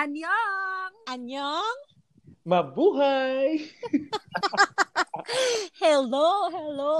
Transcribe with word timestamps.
Anyong! 0.00 0.92
Anyong! 1.12 1.78
Mabuhay! 2.48 3.68
hello, 5.84 6.48
hello! 6.48 6.96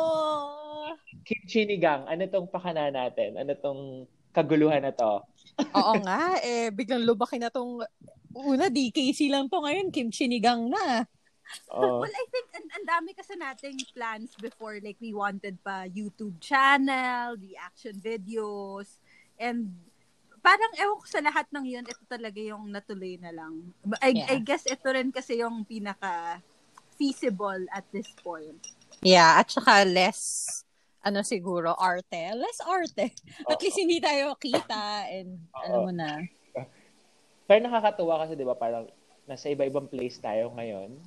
Kimchi 1.25 1.65
ano 1.81 2.29
tong 2.29 2.53
pakana 2.53 2.93
natin? 2.93 3.41
Ano 3.41 3.57
tong 3.57 4.05
kaguluhan 4.37 4.85
na 4.85 4.93
to? 4.93 5.25
Oo 5.81 5.97
nga, 6.05 6.45
eh, 6.45 6.69
biglang 6.69 7.09
lubakin 7.09 7.41
na 7.41 7.49
tong 7.49 7.81
una, 8.37 8.69
DKC 8.69 9.33
lang 9.33 9.49
to 9.49 9.65
ngayon, 9.65 9.89
Kimchi 9.89 10.29
na. 10.69 11.09
Oh. 11.73 12.05
Well, 12.05 12.13
I 12.13 12.27
think 12.29 12.53
ang, 12.53 12.69
ang 12.69 12.85
dami 12.85 13.17
kasi 13.17 13.33
nating 13.33 13.81
plans 13.97 14.37
before. 14.37 14.77
Like, 14.77 15.01
we 15.01 15.17
wanted 15.17 15.57
pa 15.65 15.89
YouTube 15.89 16.37
channel, 16.37 17.41
reaction 17.41 17.97
videos, 17.97 19.01
and 19.41 19.73
parang 20.41 20.73
ewan 20.77 20.99
ko 21.01 21.07
sa 21.07 21.21
lahat 21.21 21.47
ng 21.53 21.67
yun, 21.69 21.85
ito 21.85 22.05
talaga 22.09 22.41
yung 22.41 22.69
natuloy 22.73 23.17
na 23.21 23.33
lang. 23.33 23.73
I, 24.01 24.17
yeah. 24.17 24.33
I 24.33 24.37
guess 24.41 24.65
ito 24.67 24.89
rin 24.89 25.13
kasi 25.13 25.41
yung 25.41 25.65
pinaka 25.65 26.41
feasible 26.97 27.65
at 27.73 27.85
this 27.93 28.09
point. 28.21 28.61
Yeah, 29.01 29.41
at 29.41 29.49
saka 29.49 29.89
less 29.89 30.49
ano 31.01 31.25
siguro, 31.25 31.73
arte. 31.81 32.37
Less 32.37 32.61
arte. 32.61 33.17
At 33.49 33.61
least 33.65 33.81
hindi 33.81 34.05
tayo 34.05 34.37
kita 34.37 35.09
and 35.09 35.41
Uh-oh. 35.49 35.65
alam 35.65 35.79
mo 35.89 35.93
na. 35.97 36.11
Pero 37.49 37.59
nakakatuwa 37.65 38.21
kasi 38.25 38.37
'di 38.37 38.45
ba 38.45 38.55
parang 38.55 38.85
nasa 39.25 39.49
iba-ibang 39.49 39.89
place 39.89 40.21
tayo 40.21 40.53
ngayon 40.55 41.01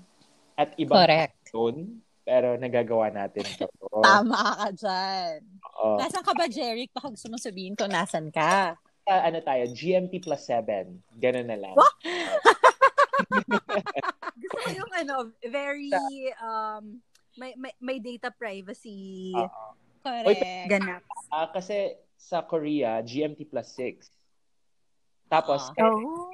at 0.58 0.74
ibang 0.82 0.98
Correct. 0.98 1.38
Zone, 1.50 2.02
pero 2.24 2.56
nagagawa 2.56 3.12
natin 3.12 3.44
ito. 3.46 3.68
Tama 4.02 4.40
ka 4.56 4.70
dyan. 4.72 5.40
Oo. 5.76 6.00
Nasaan 6.00 6.24
ka 6.24 6.34
ba, 6.34 6.46
Jeric? 6.48 6.94
Baka 6.96 7.12
gusto 7.12 7.28
mo 7.28 7.38
sabihin 7.38 7.76
ko, 7.76 7.90
nasan 7.90 8.32
ka? 8.32 8.80
Uh, 9.08 9.22
ano 9.28 9.40
tayo, 9.44 9.64
GMT 9.72 10.24
plus 10.24 10.44
7. 10.48 10.92
Ganun 11.20 11.48
na 11.48 11.58
lang. 11.60 11.76
Gusto 14.42 14.58
ko 14.60 14.70
yung 14.72 14.94
ano, 14.94 15.16
very, 15.48 15.92
um, 16.40 17.00
may, 17.36 17.54
may, 17.58 17.74
may 17.82 17.98
data 18.00 18.30
privacy. 18.32 19.34
Uh-oh. 19.36 19.74
Correct. 20.04 20.68
Ganap. 20.68 21.02
Uh, 21.32 21.48
kasi 21.56 21.96
sa 22.20 22.44
Korea, 22.44 23.00
GMT 23.00 23.48
plus 23.48 23.72
6. 23.80 24.12
Tapos, 25.32 25.72
uh, 25.80 25.88
oh 25.88 26.34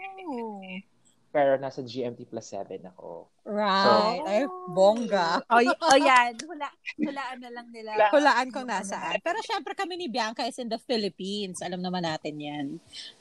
pero 1.30 1.62
nasa 1.62 1.86
GMT 1.86 2.26
plus 2.26 2.50
7 2.50 2.82
ako. 2.90 3.30
Right. 3.46 3.86
So, 3.86 3.92
Ay, 4.26 4.44
bongga. 4.74 5.46
o, 5.46 5.62
y- 5.62 5.78
o 5.78 5.88
yan, 5.96 6.34
hula, 6.42 6.70
hulaan 6.98 7.38
na 7.38 7.50
lang 7.54 7.68
nila. 7.70 7.92
Hulaan, 7.94 8.12
hulaan 8.14 8.48
ko 8.50 8.60
nasaan. 8.66 9.22
Pero 9.22 9.38
syempre 9.46 9.78
kami 9.78 9.94
ni 9.96 10.08
Bianca 10.10 10.46
is 10.50 10.58
in 10.58 10.70
the 10.70 10.82
Philippines. 10.82 11.62
Alam 11.62 11.86
naman 11.86 12.02
natin 12.02 12.34
yan. 12.42 12.68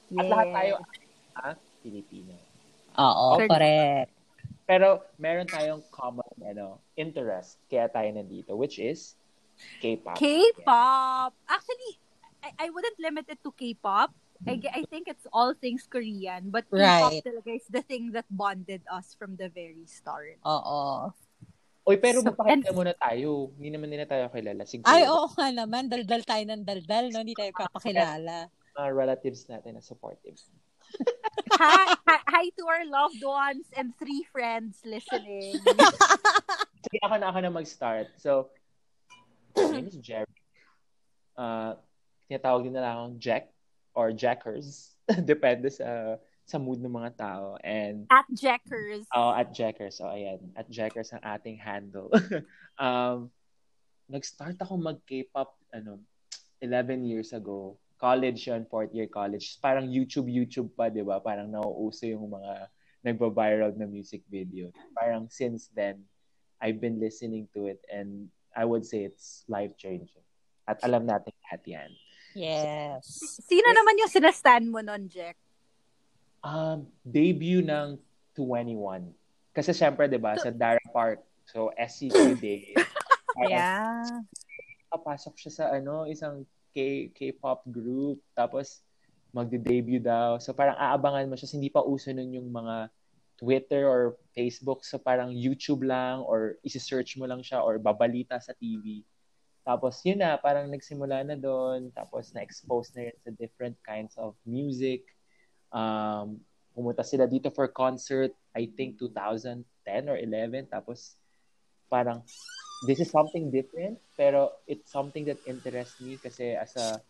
Yes. 0.09 0.20
At 0.20 0.27
lahat 0.33 0.48
tayo, 0.56 0.73
ah, 1.37 1.56
Filipino. 1.84 2.33
Oo, 2.97 3.37
Correct. 3.37 3.50
correct. 3.53 4.11
Pero 4.65 4.89
meron 5.17 5.48
tayong 5.48 5.81
common 5.89 6.28
ano, 6.45 6.81
interest 6.93 7.56
kaya 7.69 7.89
tayo 7.89 8.09
nandito, 8.12 8.53
which 8.53 8.77
is 8.77 9.17
K-pop. 9.81 10.17
K-pop! 10.17 11.33
Actually, 11.48 11.93
I, 12.45 12.67
I 12.67 12.67
wouldn't 12.70 12.98
limit 13.00 13.27
it 13.28 13.41
to 13.43 13.50
K-pop 13.50 14.12
I, 14.47 14.61
I 14.70 14.83
think 14.86 15.08
it's 15.08 15.27
all 15.33 15.55
things 15.55 15.89
Korean, 15.91 16.50
but 16.55 16.70
K-pop 16.70 17.11
right. 17.11 17.22
talaga 17.27 17.50
is 17.58 17.67
the 17.67 17.83
thing 17.83 18.12
that 18.14 18.27
bonded 18.31 18.83
us 18.86 19.17
from 19.19 19.34
the 19.34 19.50
very 19.50 19.86
start. 19.91 20.39
Oo. 20.47 21.11
Oy, 21.89 21.97
pero 21.97 22.20
so, 22.20 22.28
magpakilala 22.28 22.70
muna 22.77 22.94
tayo. 22.94 23.48
Hindi 23.56 23.70
naman 23.72 23.89
nila 23.89 24.05
tayo 24.05 24.28
kilala. 24.28 24.62
Siguro. 24.69 24.92
Ay, 24.92 25.09
oo 25.09 25.27
nga 25.33 25.48
naman. 25.48 25.89
Daldal 25.89 26.22
tayo 26.22 26.44
ng 26.44 26.62
daldal, 26.62 27.09
no? 27.11 27.25
Hindi 27.25 27.33
tayo 27.33 27.50
papakilala. 27.56 28.53
Mga 28.77 28.91
relatives 28.93 29.48
natin 29.48 29.81
na 29.81 29.82
supportive. 29.82 30.37
hi, 31.59 31.97
hi, 32.04 32.19
hi 32.28 32.44
to 32.54 32.65
our 32.69 32.84
loved 32.84 33.21
ones 33.25 33.66
and 33.75 33.97
three 33.97 34.21
friends 34.28 34.84
listening. 34.84 35.56
Sige, 36.84 36.98
ako 37.03 37.15
na 37.16 37.27
ako 37.32 37.38
na 37.41 37.50
mag-start. 37.50 38.12
So, 38.21 38.53
my 39.56 39.81
name 39.81 39.88
is 39.88 39.98
Jerry. 39.98 40.28
Uh, 41.34 41.75
tinatawag 42.28 42.69
din 42.69 42.77
na 42.77 42.84
lang 42.84 42.93
akong 43.00 43.19
Jack 43.19 43.48
or 43.98 44.14
jackers. 44.14 44.94
Depende 45.26 45.66
sa 45.75 46.22
sa 46.47 46.56
mood 46.56 46.78
ng 46.78 46.94
mga 46.94 47.19
tao. 47.19 47.59
And 47.66 48.06
at 48.09 48.31
jackers. 48.31 49.04
Oh, 49.10 49.34
at 49.34 49.50
jackers. 49.50 49.98
Oh, 49.98 50.14
ayan. 50.14 50.54
At 50.54 50.70
jackers 50.70 51.10
ang 51.10 51.26
ating 51.26 51.59
handle. 51.59 52.09
um, 52.81 53.28
nag-start 54.09 54.56
ako 54.62 54.78
mag-K-pop 54.81 55.53
ano 55.75 56.00
11 56.62 57.04
years 57.04 57.36
ago. 57.36 57.76
College 57.98 58.47
yun, 58.47 58.64
fourth 58.70 58.94
year 58.94 59.10
college. 59.10 59.59
Parang 59.59 59.91
YouTube, 59.91 60.30
YouTube 60.30 60.70
pa, 60.72 60.88
di 60.88 61.03
ba? 61.03 61.19
Parang 61.19 61.50
nauuso 61.50 62.06
yung 62.06 62.30
mga 62.30 62.70
nagba-viral 63.03 63.75
na 63.75 63.84
music 63.84 64.22
video. 64.30 64.70
Parang 64.94 65.26
since 65.28 65.69
then, 65.75 66.06
I've 66.62 66.80
been 66.80 66.97
listening 67.03 67.50
to 67.53 67.66
it 67.66 67.82
and 67.91 68.30
I 68.54 68.65
would 68.65 68.86
say 68.86 69.04
it's 69.04 69.44
life-changing. 69.50 70.25
At 70.65 70.80
alam 70.80 71.04
natin 71.04 71.34
lahat 71.44 71.62
yan. 71.69 71.91
Yes. 72.38 73.03
Sino 73.43 73.66
naman 73.75 73.99
yung 73.99 74.12
sinastan 74.12 74.71
mo 74.71 74.78
nun, 74.78 75.10
Jack? 75.10 75.34
Um, 76.38 76.87
debut 77.03 77.66
ng 77.66 77.99
21. 78.38 79.10
Kasi 79.50 79.75
syempre, 79.75 80.06
di 80.06 80.22
ba, 80.22 80.38
sa 80.38 80.54
Dara 80.54 80.78
Park. 80.94 81.19
So, 81.50 81.75
SCQ 81.75 82.38
Day. 82.44 82.78
yeah. 83.50 84.06
Papasok 84.87 85.34
siya 85.34 85.53
sa 85.53 85.65
ano, 85.75 86.06
isang 86.06 86.47
K 86.71 87.10
K-pop 87.10 87.66
group. 87.66 88.22
Tapos, 88.38 88.87
magde-debut 89.34 89.98
daw. 89.98 90.38
So, 90.38 90.54
parang 90.54 90.78
aabangan 90.78 91.27
mo 91.27 91.34
siya. 91.34 91.50
Hindi 91.59 91.75
pa 91.75 91.82
uso 91.82 92.15
nun 92.15 92.31
yung 92.38 92.54
mga 92.54 92.87
Twitter 93.34 93.82
or 93.91 94.15
Facebook. 94.31 94.87
So, 94.87 95.03
parang 95.03 95.34
YouTube 95.34 95.82
lang 95.82 96.22
or 96.22 96.54
isi-search 96.62 97.19
mo 97.19 97.27
lang 97.27 97.43
siya 97.43 97.66
or 97.66 97.82
babalita 97.82 98.38
sa 98.38 98.54
TV. 98.54 99.03
Tapos 99.67 100.01
yun 100.07 100.23
na, 100.23 100.39
parang 100.41 100.69
nagsimula 100.71 101.23
na 101.25 101.37
doon. 101.37 101.93
Tapos 101.93 102.33
na-expose 102.33 102.93
na 102.97 103.09
yun 103.11 103.19
sa 103.21 103.31
different 103.37 103.77
kinds 103.85 104.17
of 104.17 104.35
music. 104.49 105.05
Um, 105.71 106.41
pumunta 106.73 107.05
sila 107.05 107.27
dito 107.27 107.51
for 107.53 107.69
concert, 107.69 108.33
I 108.55 108.71
think 108.73 108.97
2010 109.03 109.65
or 110.09 110.17
11. 110.17 110.73
Tapos 110.73 111.19
parang, 111.91 112.23
this 112.87 113.03
is 113.03 113.11
something 113.11 113.51
different, 113.51 113.99
pero 114.15 114.55
it's 114.71 114.89
something 114.89 115.27
that 115.27 115.41
interests 115.45 115.99
me 116.01 116.17
kasi 116.17 116.55
as 116.55 116.73
a, 116.79 117.03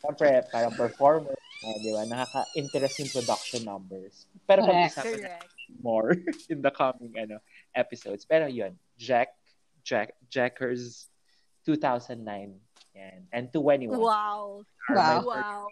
syempre, 0.00 0.44
parang 0.54 0.72
performer, 0.78 1.34
uh, 1.34 1.76
di 1.82 1.90
ba, 1.90 2.06
nakaka-interest 2.06 2.96
yung 3.02 3.12
production 3.12 3.62
numbers. 3.66 4.30
Pero 4.46 4.62
pag-usapan 4.62 5.20
na 5.20 5.36
more 5.82 6.14
in 6.52 6.62
the 6.62 6.70
coming 6.70 7.12
ano 7.18 7.42
episodes. 7.74 8.22
Pero 8.22 8.46
yun, 8.46 8.78
Jack, 8.94 9.34
Jack, 9.82 10.14
Jackers 10.30 11.10
2009. 11.66 12.22
Yan. 12.94 13.20
And 13.34 13.46
21. 13.52 13.92
Wow. 13.98 14.62
Wow. 14.88 15.20
Wow. 15.26 15.66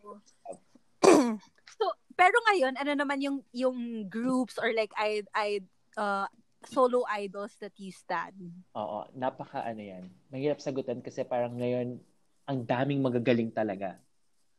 so, 1.78 1.84
pero 2.18 2.36
ngayon, 2.52 2.74
ano 2.76 2.92
naman 2.98 3.22
yung 3.22 3.38
yung 3.54 4.10
groups 4.10 4.58
or 4.58 4.74
like 4.74 4.90
I 4.98 5.22
I 5.32 5.62
uh, 5.96 6.26
solo 6.66 7.06
idols 7.08 7.54
that 7.62 7.72
you 7.78 7.94
stand? 7.94 8.36
Oo, 8.76 9.08
napaka 9.16 9.64
ano 9.64 9.80
yan. 9.80 10.10
Mahirap 10.28 10.60
sagutan 10.60 11.00
kasi 11.00 11.24
parang 11.24 11.56
ngayon 11.56 11.96
ang 12.44 12.58
daming 12.66 13.00
magagaling 13.00 13.52
talaga. 13.54 13.96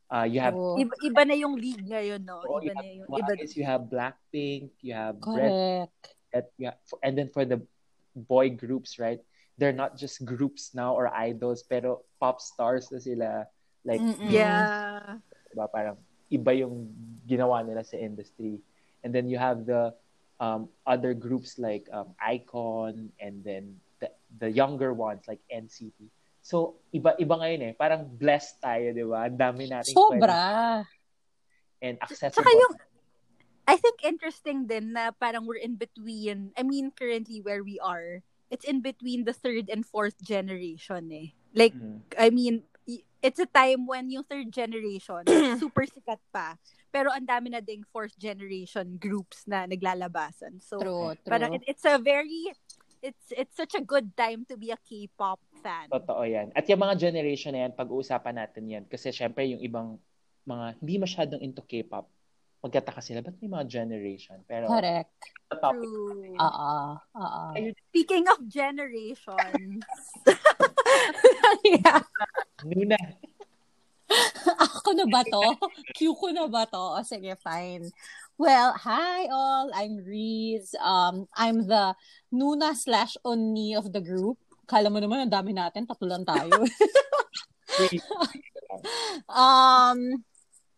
Uh, 0.06 0.22
you 0.22 0.38
have 0.38 0.54
oh. 0.54 0.78
iba, 0.78 0.94
iba 1.02 1.22
na 1.26 1.34
yung 1.34 1.58
league 1.58 1.82
ngayon, 1.82 2.22
no? 2.22 2.38
Oh, 2.46 2.62
iba 2.62 2.78
na 2.78 2.86
yung 2.86 3.10
iba. 3.10 3.34
You 3.42 3.66
have 3.66 3.90
Blackpink, 3.90 4.70
you 4.78 4.94
have 4.94 5.18
Correct. 5.18 5.90
Red, 6.30 6.46
you 6.58 6.70
have, 6.70 6.78
and 7.02 7.18
then 7.18 7.26
for 7.26 7.42
the 7.42 7.58
boy 8.14 8.54
groups, 8.54 9.02
right? 9.02 9.18
They're 9.58 9.76
not 9.76 9.96
just 9.96 10.24
groups 10.24 10.72
now 10.74 10.92
or 10.92 11.08
idols, 11.08 11.64
pero 11.64 12.04
pop 12.20 12.40
stars 12.40 12.92
na 12.92 13.00
sila. 13.00 13.48
Like, 13.84 14.00
Mm-mm. 14.00 14.28
yeah. 14.28 15.18
Diba? 15.52 15.66
Parang 15.72 15.96
iba 16.28 16.52
yung 16.52 16.92
ginawa 17.24 17.64
nila 17.64 17.84
sa 17.84 17.96
industry. 17.96 18.60
And 19.04 19.14
then 19.14 19.28
you 19.28 19.38
have 19.38 19.64
the 19.64 19.94
um, 20.40 20.68
other 20.84 21.14
groups 21.14 21.58
like 21.58 21.88
um, 21.92 22.12
Icon 22.20 23.10
and 23.20 23.44
then 23.44 23.80
the, 24.00 24.10
the 24.38 24.50
younger 24.50 24.92
ones 24.92 25.24
like 25.28 25.40
NCT. 25.48 26.12
So, 26.42 26.78
iba-iba 26.94 27.34
ngayon 27.42 27.60
eh. 27.62 27.72
Parang 27.74 28.06
blessed 28.06 28.62
tayo, 28.62 28.94
di 28.94 29.02
ba? 29.02 29.26
Ang 29.26 29.38
dami 29.40 29.66
natin. 29.66 29.94
Sobra. 29.96 30.84
And 31.82 31.98
accessible. 31.98 32.44
Saka 32.44 32.50
yung, 32.54 32.74
I 33.66 33.74
think 33.82 34.06
interesting 34.06 34.70
din 34.70 34.94
na 34.94 35.10
parang 35.10 35.42
we're 35.42 35.58
in 35.58 35.74
between, 35.74 36.54
I 36.54 36.62
mean, 36.62 36.94
currently 36.94 37.42
where 37.42 37.66
we 37.66 37.82
are, 37.82 38.22
it's 38.50 38.64
in 38.64 38.80
between 38.80 39.24
the 39.24 39.32
third 39.32 39.68
and 39.70 39.84
fourth 39.84 40.20
generation 40.22 41.10
eh. 41.12 41.28
Like, 41.56 41.74
mm. 41.74 42.04
I 42.18 42.30
mean, 42.30 42.62
it's 43.22 43.42
a 43.42 43.50
time 43.50 43.86
when 43.86 44.10
yung 44.10 44.24
third 44.24 44.52
generation, 44.52 45.26
super 45.62 45.82
sikat 45.88 46.22
pa. 46.30 46.54
Pero 46.94 47.10
ang 47.10 47.26
dami 47.26 47.50
na 47.50 47.60
ding 47.60 47.82
fourth 47.90 48.14
generation 48.16 48.96
groups 48.96 49.44
na 49.50 49.66
naglalabasan. 49.66 50.62
So, 50.62 50.78
true, 50.78 51.12
true. 51.18 51.26
parang 51.26 51.58
it, 51.58 51.66
it's 51.66 51.84
a 51.84 51.98
very, 51.98 52.54
it's 53.02 53.28
it's 53.34 53.56
such 53.58 53.74
a 53.74 53.82
good 53.82 54.14
time 54.16 54.46
to 54.48 54.54
be 54.56 54.70
a 54.72 54.80
K-pop 54.80 55.42
fan. 55.60 55.90
Totoo 55.90 56.22
yan. 56.24 56.54
At 56.54 56.70
yung 56.70 56.80
mga 56.80 57.10
generation 57.10 57.52
na 57.52 57.68
yan, 57.68 57.72
pag-uusapan 57.74 58.34
natin 58.38 58.64
yan. 58.70 58.84
Kasi 58.86 59.10
syempre 59.12 59.44
yung 59.44 59.60
ibang 59.60 59.98
mga 60.46 60.78
hindi 60.80 60.94
masyadong 61.02 61.42
into 61.42 61.60
K-pop, 61.66 62.06
magkataka 62.66 63.00
sila, 63.00 63.22
ba't 63.22 63.38
may 63.38 63.50
mga 63.50 63.66
generation? 63.70 64.42
Pero, 64.44 64.66
Correct. 64.66 65.14
topic, 65.62 65.86
True. 65.86 66.34
Oo. 66.36 66.74
Oo. 66.98 67.42
Speaking 67.94 68.26
of 68.26 68.42
generations, 68.50 69.86
yeah. 71.62 72.02
Nuna, 72.66 72.98
Ako 74.86 74.94
na 74.94 75.06
ba 75.10 75.22
to? 75.26 75.42
Cue 75.96 76.14
ko 76.14 76.30
na 76.30 76.46
ba 76.46 76.62
to? 76.66 76.78
O 76.98 77.02
sige, 77.02 77.34
fine. 77.42 77.90
Well, 78.38 78.76
hi 78.76 79.26
all. 79.32 79.72
I'm 79.74 80.04
Reese. 80.04 80.76
Um, 80.78 81.26
I'm 81.34 81.66
the 81.66 81.96
Nuna 82.30 82.76
slash 82.76 83.16
Onni 83.24 83.74
of 83.74 83.90
the 83.90 84.00
group. 84.00 84.38
Kala 84.66 84.90
mo 84.90 84.98
naman, 85.00 85.26
ang 85.26 85.32
dami 85.32 85.54
natin. 85.54 85.86
Tatlo 85.86 86.06
lang 86.06 86.26
tayo. 86.26 86.52
um, 89.30 89.98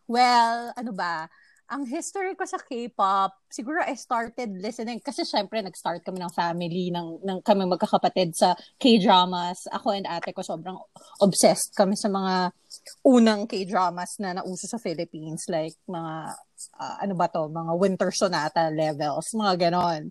well, 0.06 0.72
ano 0.76 0.92
ba? 0.92 1.28
Ang 1.68 1.84
history 1.84 2.32
ko 2.32 2.48
sa 2.48 2.56
K-pop, 2.56 3.44
siguro 3.52 3.84
I 3.84 3.92
started 3.92 4.56
listening 4.56 5.04
kasi 5.04 5.20
syempre 5.28 5.60
nag-start 5.60 6.00
kami 6.00 6.16
ng 6.16 6.32
family 6.32 6.88
ng, 6.88 7.20
ng 7.20 7.38
kami 7.44 7.68
magkakapatid 7.68 8.32
sa 8.32 8.56
K-dramas. 8.80 9.68
Ako 9.76 9.92
and 9.92 10.08
ate 10.08 10.32
ko 10.32 10.40
sobrang 10.40 10.80
obsessed 11.20 11.76
kami 11.76 11.92
sa 11.92 12.08
mga 12.08 12.56
unang 13.04 13.44
K-dramas 13.44 14.16
na 14.16 14.40
nauso 14.40 14.64
sa 14.64 14.80
Philippines 14.80 15.44
like 15.52 15.76
mga 15.84 16.40
uh, 16.80 16.96
ano 17.04 17.12
ba 17.12 17.28
to, 17.28 17.52
mga 17.52 17.72
Winter 17.76 18.10
Sonata 18.16 18.72
levels, 18.72 19.28
mga 19.36 19.68
ganon. 19.68 20.08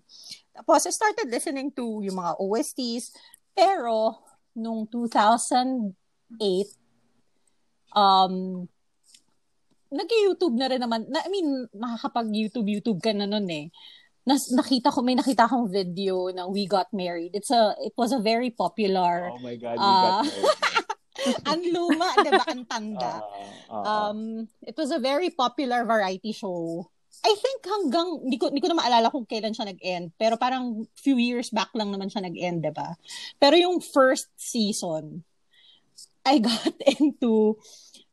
Tapos 0.54 0.86
I 0.86 0.94
started 0.94 1.26
listening 1.26 1.74
to 1.74 2.06
yung 2.06 2.22
mga 2.22 2.38
OSTs 2.38 3.10
pero 3.50 4.14
nung 4.54 4.86
2008 4.86 5.90
um 7.98 8.62
nag-YouTube 9.90 10.56
na 10.56 10.68
rin 10.68 10.80
naman. 10.80 11.08
Na, 11.08 11.24
I 11.24 11.30
mean, 11.32 11.66
makakapag-YouTube, 11.72 12.68
YouTube 12.68 13.00
ka 13.00 13.12
na 13.12 13.24
nun 13.24 13.48
eh. 13.48 13.68
Nas, 14.28 14.52
nakita 14.52 14.92
ko, 14.92 15.00
may 15.00 15.16
nakita 15.16 15.48
akong 15.48 15.72
video 15.72 16.28
ng 16.28 16.52
We 16.52 16.68
Got 16.68 16.92
Married. 16.92 17.32
It's 17.32 17.48
a, 17.48 17.72
it 17.80 17.96
was 17.96 18.12
a 18.12 18.20
very 18.20 18.52
popular, 18.52 19.32
oh 19.32 19.40
my 19.40 19.56
God, 19.56 19.80
you 19.80 19.88
Ah. 19.88 20.20
got 20.20 20.28
married. 20.28 20.56
ang 21.50 21.62
luma, 21.74 22.08
di 22.20 22.30
ba, 22.30 22.44
ang 22.46 22.62
tanda. 22.68 23.14
Ah, 23.68 23.76
ah. 23.84 23.84
Um, 24.08 24.48
it 24.64 24.72
was 24.80 24.88
a 24.88 24.96
very 24.96 25.28
popular 25.28 25.84
variety 25.84 26.32
show. 26.32 26.88
I 27.20 27.36
think 27.36 27.60
hanggang, 27.68 28.24
hindi 28.24 28.40
ko, 28.40 28.48
hindi 28.48 28.64
ko 28.64 28.72
na 28.72 28.80
maalala 28.80 29.12
kung 29.12 29.28
kailan 29.28 29.52
siya 29.52 29.68
nag-end. 29.68 30.16
Pero 30.16 30.40
parang 30.40 30.88
few 30.96 31.20
years 31.20 31.52
back 31.52 31.68
lang 31.76 31.92
naman 31.92 32.08
siya 32.08 32.24
nag-end, 32.24 32.64
di 32.64 32.72
ba? 32.72 32.96
Pero 33.36 33.60
yung 33.60 33.84
first 33.84 34.32
season, 34.40 35.20
I 36.24 36.40
got 36.40 36.76
into 36.96 37.60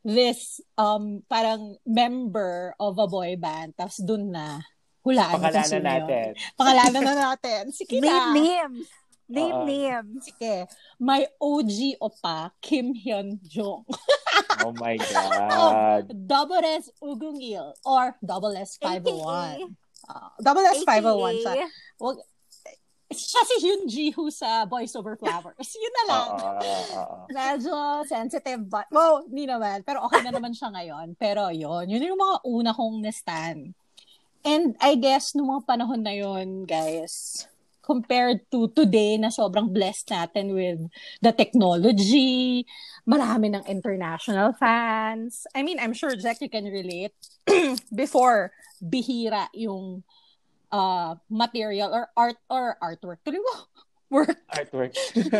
this 0.06 0.62
um 0.78 1.25
parang 1.25 1.81
member 1.84 2.78
of 2.78 3.02
a 3.02 3.10
boy 3.10 3.34
band. 3.36 3.74
Tapos 3.74 3.98
dun 4.06 4.30
na, 4.30 4.62
hulaan 5.02 5.42
sino 5.66 5.81
yun. 5.81 5.84
natin. 5.84 6.28
Pangalanan 6.54 7.02
na 7.02 7.13
natin. 7.34 7.74
Sige 7.74 7.98
name 7.98 8.13
na. 8.13 8.31
names. 8.31 8.86
Name 9.25 9.57
Oo. 9.57 9.66
names. 9.66 10.22
Sige. 10.22 10.69
My 11.02 11.25
OG 11.42 11.98
opa, 11.98 12.54
Kim 12.62 12.94
Hyun 12.94 13.42
Jong. 13.42 13.84
Oh 14.63 14.72
my 14.80 14.96
God. 14.96 16.07
Double 16.16 16.63
S 16.63 16.88
Ugungil 17.04 17.75
or 17.84 18.16
Double 18.24 18.56
S 18.56 18.80
501. 18.80 19.19
AKA. 19.19 19.68
Uh, 20.06 20.30
double 20.40 20.63
S 20.63 20.80
501 20.88 21.44
siya. 21.44 21.68
Wag, 22.00 22.16
siya 23.13 23.42
si 23.46 23.56
Hyun 23.62 23.84
Ji 23.86 24.06
Who 24.18 24.34
sa 24.34 24.66
Boys 24.66 24.98
Over 24.98 25.13
Flowers. 25.13 25.69
Yun 25.78 25.94
na 25.94 26.06
lang. 26.10 26.28
Oo, 26.34 26.52
oo, 26.57 26.84
oo. 26.98 27.18
Medyo 27.30 27.74
sensitive 28.10 28.66
but, 28.66 28.90
well, 28.90 29.22
hindi 29.30 29.46
naman. 29.46 29.86
Pero 29.86 30.02
okay 30.10 30.25
na 30.25 30.34
naman 30.34 30.57
siya 30.57 30.74
ngayon. 30.74 31.13
Pero 31.18 31.54
yun, 31.54 31.86
yun 31.86 32.02
yung 32.02 32.22
mga 32.22 32.38
una 32.50 32.72
kong 32.74 33.06
na-stan. 33.06 33.78
And 34.46 34.78
I 34.81 34.98
guess, 34.98 35.34
nung 35.34 35.50
mga 35.50 35.66
panahon 35.66 36.02
na 36.06 36.13
yun, 36.13 36.66
guys, 36.66 37.46
compared 37.86 38.42
to 38.50 38.69
today 38.74 39.18
na 39.22 39.30
sobrang 39.30 39.69
blessed 39.69 40.10
natin 40.10 40.57
with 40.57 40.81
the 41.22 41.30
technology, 41.30 42.66
marami 43.06 43.54
ng 43.54 43.66
international 43.69 44.57
fans. 44.57 45.46
I 45.54 45.62
mean, 45.62 45.78
I'm 45.78 45.94
sure, 45.94 46.18
Jack, 46.18 46.42
you 46.42 46.50
can 46.50 46.66
relate. 46.66 47.13
Before, 47.94 48.50
bihira 48.81 49.50
yung 49.54 50.02
uh, 50.75 51.16
material 51.31 51.89
or 51.95 52.12
art 52.19 52.39
or 52.51 52.75
artwork. 52.83 53.24
Tuloy 53.24 53.39
mo, 53.39 53.56
work 54.16 54.36
Artwork. 54.51 54.94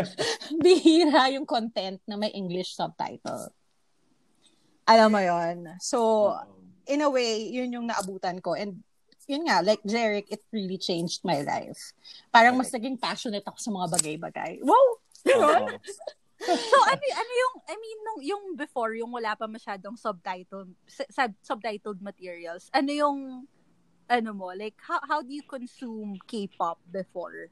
bihira 0.64 1.28
yung 1.36 1.44
content 1.44 2.00
na 2.08 2.16
may 2.16 2.32
English 2.32 2.72
subtitle. 2.72 3.52
Alam 4.88 5.18
mo 5.18 5.22
yon 5.22 5.76
So, 5.82 6.32
in 6.86 7.02
a 7.02 7.10
way, 7.10 7.50
yun 7.50 7.74
yung 7.74 7.88
naabutan 7.90 8.40
ko. 8.40 8.54
And 8.54 8.86
yun 9.26 9.50
nga, 9.50 9.66
like 9.66 9.82
Jeric, 9.82 10.30
it 10.30 10.46
really 10.54 10.78
changed 10.78 11.26
my 11.26 11.42
life. 11.42 11.92
Parang 12.30 12.56
mas 12.56 12.70
naging 12.70 13.02
passionate 13.02 13.44
ako 13.44 13.58
sa 13.58 13.74
mga 13.74 13.88
bagay-bagay. 13.98 14.52
Wow! 14.64 14.88
Oo. 15.36 15.60
So 16.46 16.78
ano 16.84 17.00
ano 17.00 17.32
yung 17.32 17.56
I 17.64 17.76
mean 17.80 18.00
nung 18.04 18.22
yung 18.22 18.44
before 18.60 18.92
yung 18.94 19.08
wala 19.10 19.40
pa 19.40 19.48
masyadong 19.48 19.96
subtitle 19.96 20.68
sub, 20.86 21.32
subtitled 21.42 22.04
materials. 22.04 22.68
Ano 22.76 22.92
yung 22.92 23.48
ano 24.08 24.32
mo 24.32 24.54
like 24.54 24.78
how 24.80 25.00
how 25.04 25.20
do 25.22 25.32
you 25.32 25.44
consume 25.44 26.18
K-pop 26.26 26.78
before? 26.88 27.50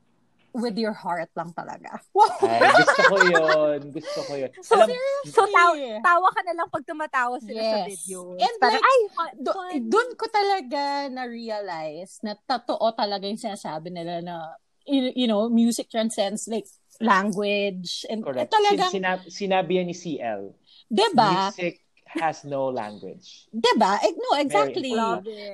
With 0.54 0.78
your 0.78 0.94
heart 0.94 1.34
lang 1.34 1.50
talaga. 1.50 1.98
Wow! 2.14 2.30
Ay, 2.46 2.62
gusto 2.62 3.02
ko 3.10 3.18
yun. 3.26 3.80
Gusto 3.90 4.20
ko 4.22 4.34
yun. 4.38 4.50
So, 4.62 4.78
Alam, 4.78 4.94
So 5.26 5.42
tawa, 5.50 5.74
tawa 5.98 6.28
ka 6.30 6.42
na 6.46 6.54
lang 6.54 6.70
pag 6.70 6.86
tumatawa 6.86 7.42
sila 7.42 7.58
sa 7.58 7.78
Yes. 7.82 7.90
video. 7.90 8.38
And 8.38 8.54
Parang, 8.62 8.78
like, 8.78 8.86
ay, 8.86 9.00
Do, 9.34 9.50
fun. 9.50 9.72
doon 9.90 10.10
ko 10.14 10.30
talaga 10.30 11.10
na-realize 11.10 12.22
na 12.22 12.38
totoo 12.38 12.86
talaga 12.94 13.26
yung 13.26 13.42
sinasabi 13.42 13.90
nila 13.90 14.22
na 14.22 14.54
you, 14.86 15.10
you 15.16 15.26
know, 15.26 15.50
music 15.50 15.90
transcends 15.90 16.46
like 16.46 16.70
language 17.02 18.06
and 18.06 18.22
correct. 18.22 18.46
eh, 18.46 18.54
talagang, 18.54 18.94
Sin- 18.94 19.02
sinab- 19.02 19.30
sinabi 19.30 19.82
yan 19.82 19.88
ni 19.90 19.98
CL. 19.98 20.54
'di 20.86 21.08
ba? 21.18 21.50
Music 21.50 21.82
has 22.14 22.46
no 22.46 22.70
language. 22.70 23.50
'Di 23.50 23.74
ba? 23.74 23.98
Eh, 24.06 24.14
no, 24.14 24.38
exactly. 24.38 24.94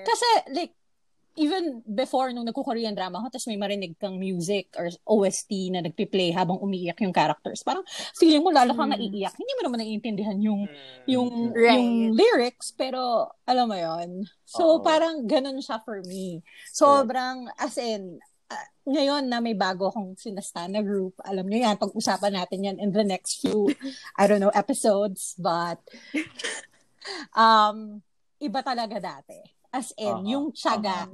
Kasi 0.03 0.27
like 0.51 0.75
even 1.39 1.79
before 1.87 2.29
nung 2.29 2.43
nagko-Korean 2.43 2.91
drama 2.91 3.23
ako, 3.23 3.31
tapos 3.31 3.47
may 3.47 3.55
marinig 3.55 3.95
kang 3.95 4.19
music 4.19 4.75
or 4.75 4.91
OST 5.07 5.71
na 5.71 5.79
nagpi-play 5.79 6.29
habang 6.29 6.59
umiiyak 6.59 6.99
yung 6.99 7.15
characters. 7.15 7.63
Parang 7.63 7.87
feeling 8.13 8.43
mo 8.43 8.51
lalo 8.51 8.75
kang 8.75 8.91
Mm. 8.91 8.99
naiiyak. 8.99 9.33
Hindi 9.33 9.53
mo 9.55 9.61
naman 9.63 9.79
naiintindihan 9.79 10.37
yung 10.37 10.67
yung 11.07 11.31
Right. 11.55 11.79
yung 11.79 11.87
lyrics 12.11 12.75
pero 12.75 13.31
alam 13.47 13.65
mo 13.65 13.73
yon 13.73 14.27
so 14.43 14.83
parang 14.83 15.23
ganun 15.25 15.57
siya 15.57 15.79
for 15.81 16.03
me 16.03 16.43
sobrang 16.69 17.47
as 17.55 17.79
in 17.79 18.19
ah, 18.47 18.67
ngayon 18.85 19.25
na 19.25 19.39
may 19.39 19.53
bago 19.53 19.89
akong 19.89 20.13
sinastan 20.13 20.73
na 20.73 20.81
group 20.81 21.17
alam 21.21 21.45
niyo 21.45 21.65
yan 21.65 21.77
pag-usapan 21.77 22.33
natin 22.35 22.65
yan 22.65 22.77
in 22.77 22.91
the 22.91 23.01
next 23.01 23.41
few 23.41 23.69
I 24.17 24.27
don't 24.27 24.37
know 24.37 24.53
episodes 24.53 25.33
but 25.37 25.79
um 27.33 28.01
iba 28.39 28.59
talaga 28.61 28.97
dati 28.99 29.37
as 29.69 29.93
in 29.97 30.25
Aha. 30.25 30.25
yung 30.25 30.45
tiyaga 30.49 31.05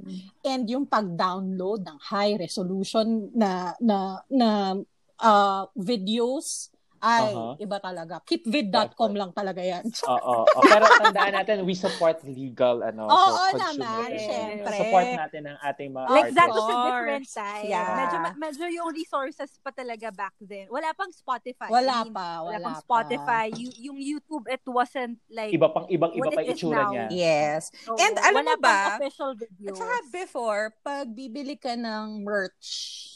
and 0.44 0.64
yung 0.68 0.88
pag-download 0.88 1.84
ng 1.84 1.98
high 2.00 2.40
resolution 2.40 3.28
na 3.36 3.76
na 3.80 4.24
na 4.32 4.80
uh, 5.20 5.68
videos 5.76 6.72
ay 7.06 7.30
Aha. 7.30 7.54
iba 7.56 7.78
talaga. 7.78 8.18
Keepvid.com 8.26 9.14
lang 9.14 9.30
talaga 9.30 9.62
yan. 9.62 9.86
Oo. 10.10 10.42
oo. 10.42 10.60
Pero 10.66 10.82
tandaan 10.90 11.38
natin, 11.38 11.62
we 11.62 11.78
support 11.78 12.18
legal 12.26 12.82
ano, 12.82 13.06
Oo 13.06 13.30
for 13.46 13.54
naman, 13.54 14.10
consumers. 14.10 14.22
syempre. 14.26 14.76
Support 14.82 15.06
natin 15.14 15.42
ang 15.46 15.58
ating 15.62 15.90
mga 15.94 16.06
Like 16.10 16.32
that 16.34 16.50
artists. 16.50 16.58
was 16.58 16.66
a 16.66 16.78
different 16.82 17.26
time. 17.30 17.64
Yeah. 17.64 17.86
Medyo, 17.94 18.18
medyo 18.34 18.64
yung 18.74 18.90
resources 18.90 19.50
pa 19.62 19.70
talaga 19.70 20.10
back 20.10 20.34
then. 20.42 20.66
Wala 20.66 20.90
pang 20.92 21.14
Spotify. 21.14 21.70
Wala 21.70 21.94
I 21.94 22.04
mean, 22.04 22.12
pa, 22.12 22.28
wala 22.42 22.58
pang 22.58 22.74
pa. 22.74 22.82
Spotify. 22.82 23.44
You, 23.54 23.70
yung 23.80 23.98
YouTube, 23.98 24.50
it 24.50 24.66
wasn't 24.66 25.22
like... 25.30 25.54
Iba 25.54 25.70
pang 25.70 25.86
ibang 25.86 26.10
iba 26.10 26.28
pa 26.28 26.42
itsura 26.42 26.82
now. 26.82 26.90
niya. 26.90 27.06
Yes. 27.08 27.70
So, 27.86 27.94
And 27.94 28.18
alam 28.18 28.42
wala 28.42 28.54
mo 28.58 28.60
ba, 28.60 28.74
pang 28.74 28.98
official 28.98 29.30
videos. 29.32 29.70
At 29.70 29.78
saka 29.78 29.96
before, 30.10 30.62
pag 30.82 31.06
bibili 31.08 31.54
ka 31.54 31.72
ng 31.72 32.20
merch 32.20 32.66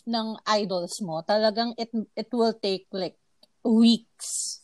ng 0.07 0.41
idols 0.49 0.97
mo, 1.01 1.21
talagang 1.21 1.77
it 1.77 1.93
it 2.17 2.33
will 2.33 2.57
take 2.57 2.89
like 2.91 3.20
weeks 3.63 4.61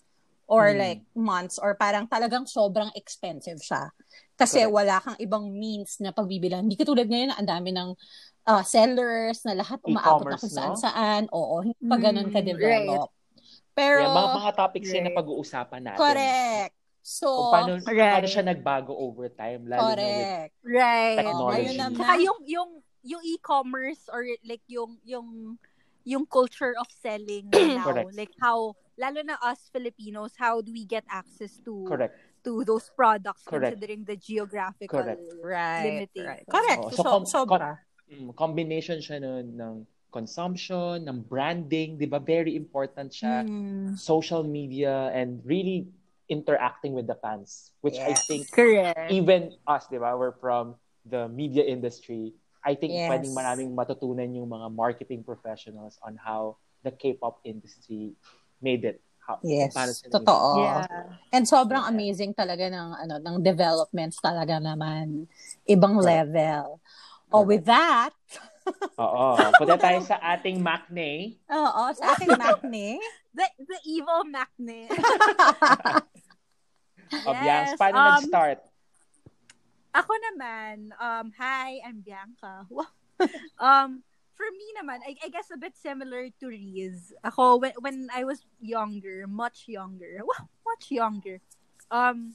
or 0.47 0.71
Hmm. 0.71 0.79
like 0.79 1.03
months 1.13 1.59
or 1.59 1.75
parang 1.75 2.07
talagang 2.07 2.47
sobrang 2.47 2.89
expensive 2.95 3.59
siya. 3.59 3.91
Kasi 4.37 4.63
Correct. 4.63 4.75
wala 4.75 4.97
kang 5.01 5.19
ibang 5.19 5.51
means 5.51 5.99
na 5.99 6.13
pagbibilan. 6.13 6.63
Hindi 6.63 6.77
katulad 6.77 7.09
ngayon 7.09 7.31
na 7.33 7.39
ang 7.39 7.49
dami 7.49 7.71
ng 7.73 7.91
ah, 8.47 8.63
sellers 8.63 9.43
na 9.43 9.59
lahat 9.59 9.83
umaabot 9.83 10.23
na 10.31 10.39
kung 10.39 10.47
no? 10.47 10.55
saan-saan. 10.55 11.27
Oo, 11.35 11.67
hindi 11.67 11.83
pa 11.83 11.99
ganun 11.99 12.31
Mm, 12.31 12.33
ka-develop. 12.33 13.11
Pero, 13.75 14.07
Yeah, 14.07 14.15
mga, 14.15 14.29
mga 14.39 14.51
topics 14.55 14.89
yan 14.89 15.03
na 15.03 15.11
Right. 15.11 15.19
pag-uusapan 15.19 15.81
natin. 15.83 15.99
correct. 16.01 16.75
So, 17.03 17.27
Kung 17.27 17.51
paano, 17.51 17.71
Right. 17.83 18.13
paano 18.15 18.27
siya 18.31 18.45
nagbago 18.47 18.95
over 18.95 19.27
time, 19.31 19.67
lalo 19.67 19.83
na 19.83 20.07
with 20.07 20.31
correct. 20.31 20.55
Right. 20.63 21.19
Technology. 21.19 21.59
Ayun 21.59 21.75
naman. 21.77 21.99
Saka 21.99 22.15
yung, 22.23 22.39
yung, 22.47 22.71
yung 23.03 23.23
e-commerce 23.27 24.03
or 24.07 24.23
like 24.47 24.63
yung, 24.71 24.95
yung, 25.03 25.59
yung 26.07 26.23
culture 26.23 26.79
of 26.79 26.87
selling 26.93 27.51
now. 27.75 27.83
Correct. 27.83 28.15
Like 28.15 28.35
how, 28.39 28.79
lalo 28.97 29.21
na 29.23 29.37
us 29.45 29.69
Filipinos, 29.69 30.33
how 30.37 30.61
do 30.61 30.73
we 30.73 30.85
get 30.85 31.05
access 31.09 31.61
to 31.63 31.85
correct. 31.85 32.17
to 32.43 32.65
those 32.65 32.89
products 32.97 33.45
Correct. 33.45 33.77
considering 33.77 34.05
the 34.05 34.17
geographical 34.17 35.05
Correct. 35.05 35.21
Right. 35.45 35.85
limitation. 36.09 36.27
right. 36.33 36.47
Correct. 36.49 36.83
Oo. 36.83 36.91
So, 36.97 37.03
So, 37.05 37.11
com- 37.13 37.29
sobra. 37.29 37.71
Mm, 38.07 38.33
combination 38.39 38.99
siya 39.03 39.19
nun 39.19 39.47
ng 39.59 39.75
consumption, 40.09 41.05
ng 41.05 41.27
branding, 41.27 41.99
'di 41.99 42.07
ba? 42.09 42.23
Very 42.23 42.57
important 42.57 43.13
siya. 43.13 43.45
Mm. 43.45 43.99
Social 43.99 44.47
media 44.47 45.13
and 45.13 45.43
really 45.45 45.91
interacting 46.31 46.95
with 46.97 47.07
the 47.07 47.19
fans, 47.21 47.75
which 47.83 47.99
I 48.01 48.15
Yes. 48.17 48.25
think 48.27 48.49
Correct. 48.49 49.11
even 49.13 49.53
us, 49.69 49.85
'di 49.91 50.01
ba? 50.01 50.15
We're 50.17 50.39
from 50.41 50.79
the 51.05 51.29
media 51.29 51.63
industry. 51.67 52.33
I 52.67 52.75
think 52.75 52.95
Yes. 52.95 53.07
pwedeng 53.11 53.35
maraming 53.35 53.71
matutunan 53.75 54.27
yung 54.35 54.49
mga 54.51 54.71
marketing 54.75 55.23
professionals 55.23 55.99
on 56.03 56.19
how 56.19 56.57
the 56.83 56.91
K-pop 56.91 57.43
industry 57.43 58.15
made 58.61 58.85
it. 58.85 58.99
How, 59.21 59.43
Yes. 59.43 59.75
Totoo. 60.07 60.63
Yeah. 60.63 60.87
And 61.35 61.43
sobrang 61.45 61.83
Yeah. 61.83 61.91
amazing 61.91 62.31
talaga 62.33 62.71
ng 62.71 62.89
ano 62.95 63.15
ng 63.19 63.37
developments 63.43 64.23
talaga 64.23 64.63
naman. 64.63 65.27
Ibang 65.67 65.99
Correct. 65.99 66.31
level. 66.31 66.79
Oh, 67.35 67.43
with 67.43 67.67
that, 67.67 68.15
Oo. 68.99 69.35
Punta 69.59 69.79
tayo 69.79 69.99
sa 70.03 70.19
ating 70.35 70.59
maknae. 70.59 71.39
oo, 71.47 71.83
sa 71.95 72.15
ating 72.15 72.35
matinee. 72.35 72.99
The, 73.31 73.47
the 73.63 73.79
evil 73.87 74.25
Macne. 74.27 74.89
Of 77.23 77.35
Bianca. 77.39 77.47
Yes, 77.47 77.79
Paano 77.79 77.97
um, 77.99 78.07
nag-start? 78.19 78.59
Ako 79.95 80.13
naman, 80.33 80.91
um, 80.99 81.27
hi, 81.37 81.79
I'm 81.83 82.03
Bianca. 82.03 82.67
Um, 83.57 84.05
for 84.37 84.47
me 84.53 84.67
naman, 84.77 85.01
I, 85.03 85.17
I 85.25 85.29
guess 85.29 85.51
a 85.53 85.57
bit 85.59 85.77
similar 85.77 86.29
to 86.41 86.47
Riz. 86.47 87.13
Ako, 87.25 87.57
when, 87.59 87.73
when 87.81 88.09
I 88.15 88.25
was 88.25 88.45
younger, 88.61 89.27
much 89.27 89.65
younger, 89.67 90.21
much 90.69 90.91
younger, 90.91 91.41
um, 91.91 92.35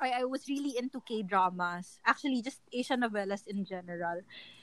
I, 0.00 0.22
I 0.22 0.24
was 0.24 0.48
really 0.48 0.76
into 0.76 1.00
K-dramas. 1.00 1.98
Actually, 2.04 2.42
just 2.42 2.60
Asian 2.72 3.00
novellas 3.02 3.46
in 3.46 3.64
general. 3.64 4.20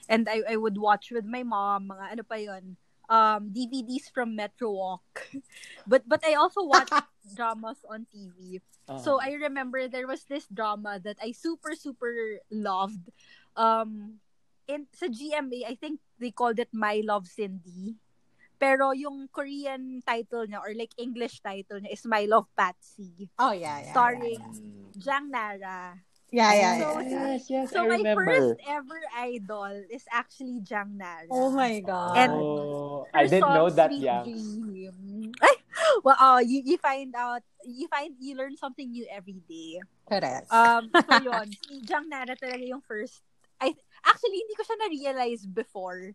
And 0.09 0.27
I, 0.29 0.43
I 0.51 0.55
would 0.57 0.77
watch 0.77 1.11
with 1.11 1.25
my 1.25 1.43
mom, 1.43 1.89
mga 1.89 2.11
ano 2.11 2.23
pa 2.23 2.35
yun, 2.35 2.77
um, 3.09 3.49
DVDs 3.49 4.11
from 4.13 4.35
Metro 4.35 4.71
Walk. 4.71 5.31
but 5.87 6.03
but 6.07 6.21
I 6.25 6.35
also 6.35 6.63
watched 6.63 6.93
dramas 7.35 7.81
on 7.89 8.05
TV. 8.13 8.61
So 8.95 9.17
Uh-huh. 9.17 9.21
I 9.21 9.33
remember 9.39 9.87
there 9.87 10.07
was 10.07 10.25
this 10.25 10.45
drama 10.51 10.99
that 11.03 11.17
I 11.23 11.31
super 11.31 11.73
super 11.73 12.13
loved. 12.51 13.09
Um 13.55 14.19
in 14.67 14.87
sa 14.93 15.07
GMA, 15.07 15.65
I 15.67 15.75
think 15.75 15.99
they 16.23 16.31
called 16.31 16.55
it 16.57 16.71
My 16.71 17.03
Love 17.03 17.27
Cindy. 17.27 17.99
Pero 18.55 18.95
yung 18.95 19.27
Korean 19.27 19.99
title 20.07 20.47
niya 20.47 20.63
or 20.63 20.71
like 20.71 20.95
English 20.95 21.43
title 21.43 21.83
niya 21.83 21.91
is 21.91 22.07
My 22.07 22.23
Love 22.23 22.47
Patsy. 22.55 23.27
Oh, 23.35 23.51
yeah, 23.51 23.83
yeah. 23.83 23.91
Starring 23.91 24.39
Mm. 24.39 24.95
Jang 24.95 25.27
Nara. 25.27 25.99
Yeah, 26.33 26.53
yeah, 26.55 26.73
So, 26.79 26.87
yeah. 26.97 27.03
yeah. 27.03 27.25
Yes, 27.35 27.43
yes, 27.51 27.65
So 27.69 27.83
I 27.83 27.87
my 27.91 27.97
remember. 28.01 28.25
first 28.25 28.63
ever 28.65 28.99
idol 29.13 29.69
is 29.91 30.07
actually 30.09 30.63
Jang 30.63 30.95
Nara. 30.97 31.27
Oh 31.29 31.51
my 31.51 31.77
God. 31.83 32.15
And 32.17 32.31
oh, 32.31 33.05
I 33.13 33.27
didn't 33.27 33.51
know 33.53 33.69
that, 33.69 33.91
yeah. 33.93 34.23
Well, 36.03 36.15
uh, 36.19 36.39
you, 36.39 36.61
you 36.63 36.77
find 36.77 37.13
out, 37.15 37.41
you 37.65 37.87
find, 37.87 38.15
you 38.19 38.35
learn 38.37 38.55
something 38.57 38.89
new 38.89 39.05
every 39.11 39.41
day. 39.49 39.81
Correct. 40.07 40.51
Um, 40.51 40.89
so 40.93 41.17
yun, 41.27 41.49
si 41.51 41.81
Jang 41.81 42.07
Nara 42.09 42.35
talaga 42.37 42.61
yung 42.65 42.81
first, 42.81 43.21
I, 43.61 43.75
actually, 44.05 44.39
hindi 44.41 44.55
ko 44.57 44.63
siya 44.63 44.77
na-realize 44.79 45.43
before 45.45 46.13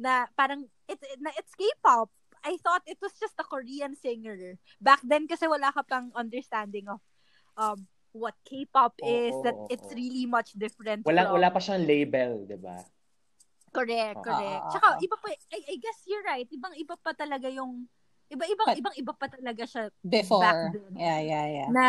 na 0.00 0.26
parang, 0.32 0.64
it, 0.88 0.98
na 1.20 1.30
it's 1.36 1.52
K-pop. 1.54 2.08
I 2.40 2.56
thought 2.64 2.80
it 2.88 2.96
was 3.04 3.12
just 3.20 3.36
a 3.36 3.44
Korean 3.44 3.92
singer. 3.92 4.56
Back 4.80 5.04
then, 5.04 5.28
kasi 5.28 5.44
wala 5.44 5.68
ka 5.70 5.84
pang 5.84 6.08
understanding 6.16 6.88
of 6.88 7.04
um, 7.60 7.84
what 8.16 8.32
K-pop 8.48 8.96
is, 9.04 9.36
Oo, 9.36 9.44
that 9.44 9.54
oo, 9.54 9.68
it's 9.68 9.92
really 9.92 10.24
much 10.24 10.56
different 10.56 11.04
Wala, 11.04 11.28
from... 11.28 11.36
wala 11.36 11.48
pa 11.52 11.60
siyang 11.60 11.84
label, 11.84 12.48
di 12.48 12.56
ba? 12.56 12.80
Correct, 13.70 14.18
Oo. 14.18 14.24
correct. 14.24 14.62
Oo, 14.66 14.70
Tsaka, 14.72 14.86
oo. 14.96 15.04
iba 15.04 15.16
pa, 15.20 15.28
I, 15.30 15.60
I 15.68 15.76
guess 15.78 15.98
you're 16.08 16.24
right, 16.24 16.48
ibang-iba 16.48 16.96
pa 16.98 17.12
talaga 17.12 17.46
yung, 17.52 17.86
iba-ibang, 18.32 18.72
But- 18.72 18.78
ibang-iba 18.80 19.12
pa 19.14 19.26
talaga 19.28 19.62
siya 19.68 19.84
Before. 20.00 20.40
back 20.42 20.74
then. 20.74 20.92
Yeah, 20.96 21.20
yeah, 21.20 21.46
yeah. 21.46 21.68
na 21.70 21.86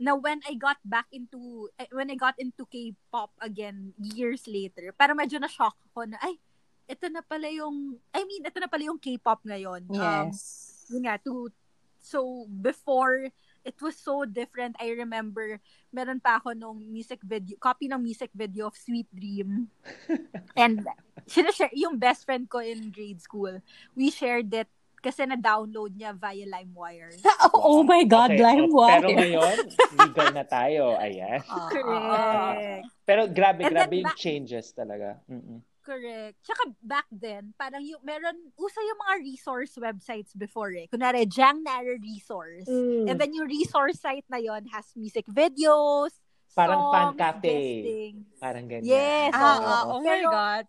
na 0.00 0.16
when 0.16 0.40
I 0.48 0.56
got 0.56 0.80
back 0.80 1.04
into 1.12 1.68
eh, 1.76 1.86
when 1.92 2.08
I 2.08 2.16
got 2.16 2.34
into 2.40 2.64
K-pop 2.64 3.36
again 3.44 3.92
years 4.00 4.48
later, 4.48 4.96
parang 4.96 5.20
medyo 5.20 5.36
na 5.36 5.46
shock 5.46 5.76
ako 5.92 6.08
na 6.08 6.16
ay 6.24 6.40
ito 6.88 7.06
na 7.12 7.20
pala 7.20 7.46
yung 7.52 8.00
I 8.10 8.24
mean 8.24 8.42
ito 8.42 8.56
na 8.58 8.66
pala 8.66 8.88
yung 8.88 8.98
K-pop 8.98 9.44
ngayon. 9.44 9.84
Um, 9.92 10.32
Yes. 10.32 10.40
yun 10.88 11.04
nga 11.04 11.20
to 11.20 11.52
so 12.00 12.48
before 12.48 13.28
it 13.60 13.76
was 13.84 13.92
so 14.00 14.24
different. 14.24 14.72
I 14.80 14.96
remember 14.96 15.60
meron 15.92 16.16
pa 16.16 16.40
ako 16.40 16.56
nung 16.56 16.80
music 16.80 17.20
video, 17.20 17.60
copy 17.60 17.92
ng 17.92 18.00
music 18.00 18.32
video 18.32 18.72
of 18.72 18.76
Sweet 18.80 19.06
Dream. 19.12 19.68
And 20.56 20.80
sinashare, 21.28 21.76
yung 21.76 22.00
best 22.00 22.24
friend 22.24 22.48
ko 22.48 22.64
in 22.64 22.88
grade 22.88 23.20
school, 23.20 23.60
we 23.92 24.08
shared 24.08 24.48
it 24.56 24.72
kasi 25.00 25.24
na-download 25.24 25.92
niya 25.92 26.12
via 26.12 26.44
LimeWire. 26.46 27.12
Oh, 27.50 27.80
oh 27.80 27.82
my 27.82 28.04
God, 28.04 28.30
Okay, 28.30 28.40
LimeWire. 28.40 29.00
Pero 29.00 29.08
ngayon, 29.10 29.56
legal 29.96 30.28
na 30.30 30.44
tayo. 30.44 30.94
Ayan. 30.94 31.40
Ah. 31.50 31.66
Correct. 31.66 32.84
Pero 33.02 33.22
grabe, 33.26 33.64
And 33.66 33.72
grabe 33.74 33.90
then 33.90 34.00
yung 34.04 34.12
ba- 34.12 34.16
changes 34.16 34.70
talaga. 34.70 35.18
Mm-mm. 35.26 35.64
Correct. 35.80 36.36
Tsaka 36.40 36.62
back 36.78 37.08
then, 37.10 37.50
parang 37.56 37.82
yung, 37.82 37.98
meron, 38.00 38.36
usa 38.54 38.78
yung 38.78 39.00
mga 39.00 39.14
resource 39.24 39.72
websites 39.74 40.30
before 40.32 40.70
eh. 40.70 40.86
Kunwari, 40.86 41.26
Jang 41.26 41.64
Nara 41.64 41.96
Resource. 41.96 42.68
Mm. 42.68 43.08
And 43.08 43.16
then 43.18 43.32
yung 43.32 43.48
resource 43.48 43.98
site 43.98 44.28
na 44.28 44.38
yon 44.38 44.68
has 44.70 44.86
music 44.94 45.26
videos, 45.26 46.12
Parang 46.50 46.90
fan 46.90 47.06
songs, 47.08 47.18
cafe. 47.18 47.50
guesting. 47.50 48.14
Parang 48.36 48.66
ganyan. 48.66 48.86
Yes. 48.86 49.30
Ah, 49.32 49.40
oo. 49.40 49.64
ah, 49.64 49.82
oh 49.88 49.98
my 49.98 50.06
Pero- 50.12 50.30
God. 50.30 50.66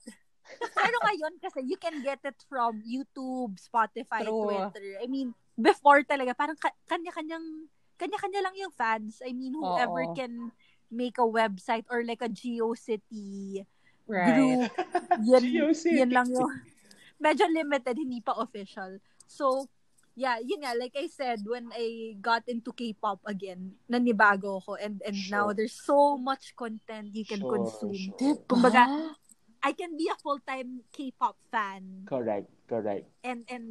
Pero 0.59 0.95
ngayon 1.05 1.33
kasi, 1.39 1.59
you 1.63 1.77
can 1.77 2.01
get 2.01 2.19
it 2.23 2.37
from 2.47 2.81
YouTube, 2.81 3.55
Spotify, 3.57 4.25
True. 4.25 4.41
Twitter. 4.43 4.99
I 5.01 5.07
mean, 5.07 5.31
before 5.55 6.01
talaga, 6.03 6.33
parang 6.33 6.57
ka- 6.57 6.75
kanya-kanyang, 6.87 7.69
kanya-kanya 7.97 8.41
lang 8.49 8.55
yung 8.57 8.73
fans. 8.73 9.21
I 9.21 9.31
mean, 9.31 9.53
whoever 9.53 10.09
Oo. 10.09 10.15
can 10.15 10.49
make 10.89 11.15
a 11.21 11.27
website 11.27 11.85
or 11.87 12.03
like 12.03 12.21
a 12.21 12.29
GeoCity 12.29 13.63
Right. 14.09 14.27
group, 14.27 14.71
yan, 15.23 15.43
GeoCity. 15.45 16.03
yan 16.03 16.11
lang 16.11 16.27
yung, 16.33 16.49
medyo 17.23 17.47
limited, 17.47 17.95
hindi 17.95 18.19
pa 18.19 18.35
official. 18.35 18.99
So, 19.23 19.69
yeah, 20.15 20.35
yun 20.43 20.65
nga, 20.65 20.75
like 20.75 20.91
I 20.99 21.07
said, 21.07 21.39
when 21.47 21.71
I 21.71 22.17
got 22.19 22.43
into 22.51 22.73
K-pop 22.75 23.23
again, 23.23 23.79
nanibago 23.87 24.59
ako 24.59 24.75
and 24.75 24.99
and 25.07 25.15
Sure. 25.15 25.31
now 25.31 25.47
there's 25.55 25.77
so 25.77 26.19
much 26.19 26.51
content 26.59 27.15
you 27.15 27.23
can 27.23 27.39
Sure, 27.39 27.55
consume. 27.63 28.11
sure. 28.19 28.35
Kumbaga, 28.43 29.15
I 29.61 29.71
can 29.73 29.93
be 29.97 30.09
a 30.09 30.17
full-time 30.17 30.81
K-pop 30.91 31.37
fan 31.53 32.05
Correct, 32.09 32.49
correct. 32.65 33.05
and 33.21 33.45
and 33.45 33.67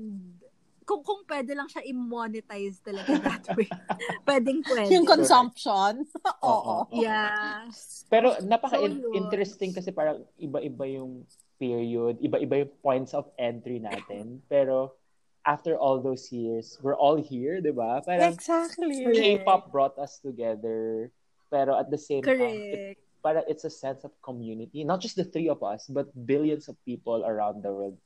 kung 0.91 1.07
kung 1.07 1.23
pwede 1.31 1.55
lang 1.55 1.71
siya 1.71 1.87
i-monetize 1.87 2.83
talaga 2.83 3.15
that 3.23 3.47
way. 3.55 3.71
Pwedeng 4.27 4.59
pwede. 4.67 4.91
Yung 4.91 5.07
consumption. 5.07 6.03
Oo. 6.43 6.91
Oo. 6.91 6.99
Yeah. 6.99 7.71
Pero 8.11 8.35
So, 8.35 8.43
napaka-interesting 8.43 9.71
kasi 9.71 9.95
parang 9.95 10.27
iba-iba 10.35 10.85
yung 10.91 11.23
period, 11.63 12.19
iba-iba 12.19 12.67
yung 12.67 12.73
points 12.83 13.15
of 13.15 13.31
entry 13.39 13.79
natin. 13.79 14.43
Pero 14.53 14.99
after 15.47 15.79
all 15.79 16.03
those 16.03 16.35
years, 16.35 16.75
we're 16.83 16.99
all 16.99 17.15
here, 17.15 17.63
di 17.63 17.71
ba? 17.71 18.03
Parang 18.03 18.35
Exactly. 18.35 19.07
K-pop 19.15 19.71
brought 19.71 19.95
us 19.95 20.19
together. 20.19 21.15
Pero 21.55 21.79
at 21.79 21.87
the 21.87 21.99
same 22.03 22.27
time, 22.27 22.41
it, 22.43 22.99
Parang 23.23 23.45
it's 23.49 23.65
a 23.65 23.71
sense 23.73 24.05
of 24.05 24.11
community. 24.25 24.85
Not 24.85 25.01
just 25.01 25.17
the 25.17 25.25
three 25.25 25.49
of 25.49 25.63
us, 25.63 25.87
but 25.89 26.09
billions 26.27 26.69
of 26.69 26.77
people 26.85 27.25
around 27.25 27.63
the 27.63 27.73
world. 27.73 27.97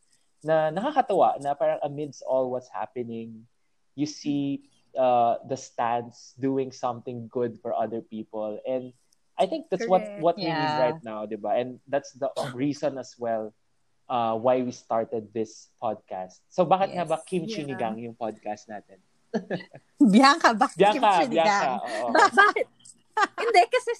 Na 0.44 0.68
nakakatawa 0.74 1.40
na 1.40 1.54
parang 1.54 1.80
amidst 1.82 2.22
all 2.26 2.50
what's 2.50 2.68
happening, 2.68 3.46
you 3.94 4.04
see 4.06 4.66
uh, 4.98 5.40
the 5.48 5.56
stands 5.56 6.34
doing 6.38 6.70
something 6.70 7.26
good 7.32 7.58
for 7.62 7.72
other 7.72 8.02
people. 8.02 8.60
And 8.66 8.92
I 9.38 9.46
think 9.46 9.66
that's 9.70 9.86
Correct. 9.86 10.20
what 10.20 10.34
what 10.34 10.36
we 10.38 10.50
need 10.50 10.74
right 10.78 11.00
now, 11.02 11.26
diba? 11.26 11.58
And 11.58 11.80
that's 11.88 12.12
the 12.14 12.30
reason 12.54 12.98
as 12.98 13.14
well 13.18 13.50
uh, 14.08 14.36
why 14.36 14.62
we 14.62 14.70
started 14.70 15.32
this 15.32 15.68
podcast. 15.82 16.40
So 16.50 16.64
bakit 16.64 16.94
nga 16.94 17.04
Yes. 17.06 17.10
ba 17.10 17.18
Kim 17.24 17.44
Yeah. 17.48 17.52
Chinigang 17.64 17.96
yung 17.98 18.14
podcast 18.14 18.68
natin? 18.68 19.00
Bianca, 20.14 20.54
bakit 20.54 20.76
Bianca, 20.78 20.94
Kim 20.94 21.02
Bianca. 21.02 21.18
Sinigang? 21.26 21.78
oo. 21.82 22.06
Bakit? 22.14 22.66
Hindi, 23.38 23.62
kasi 23.70 23.92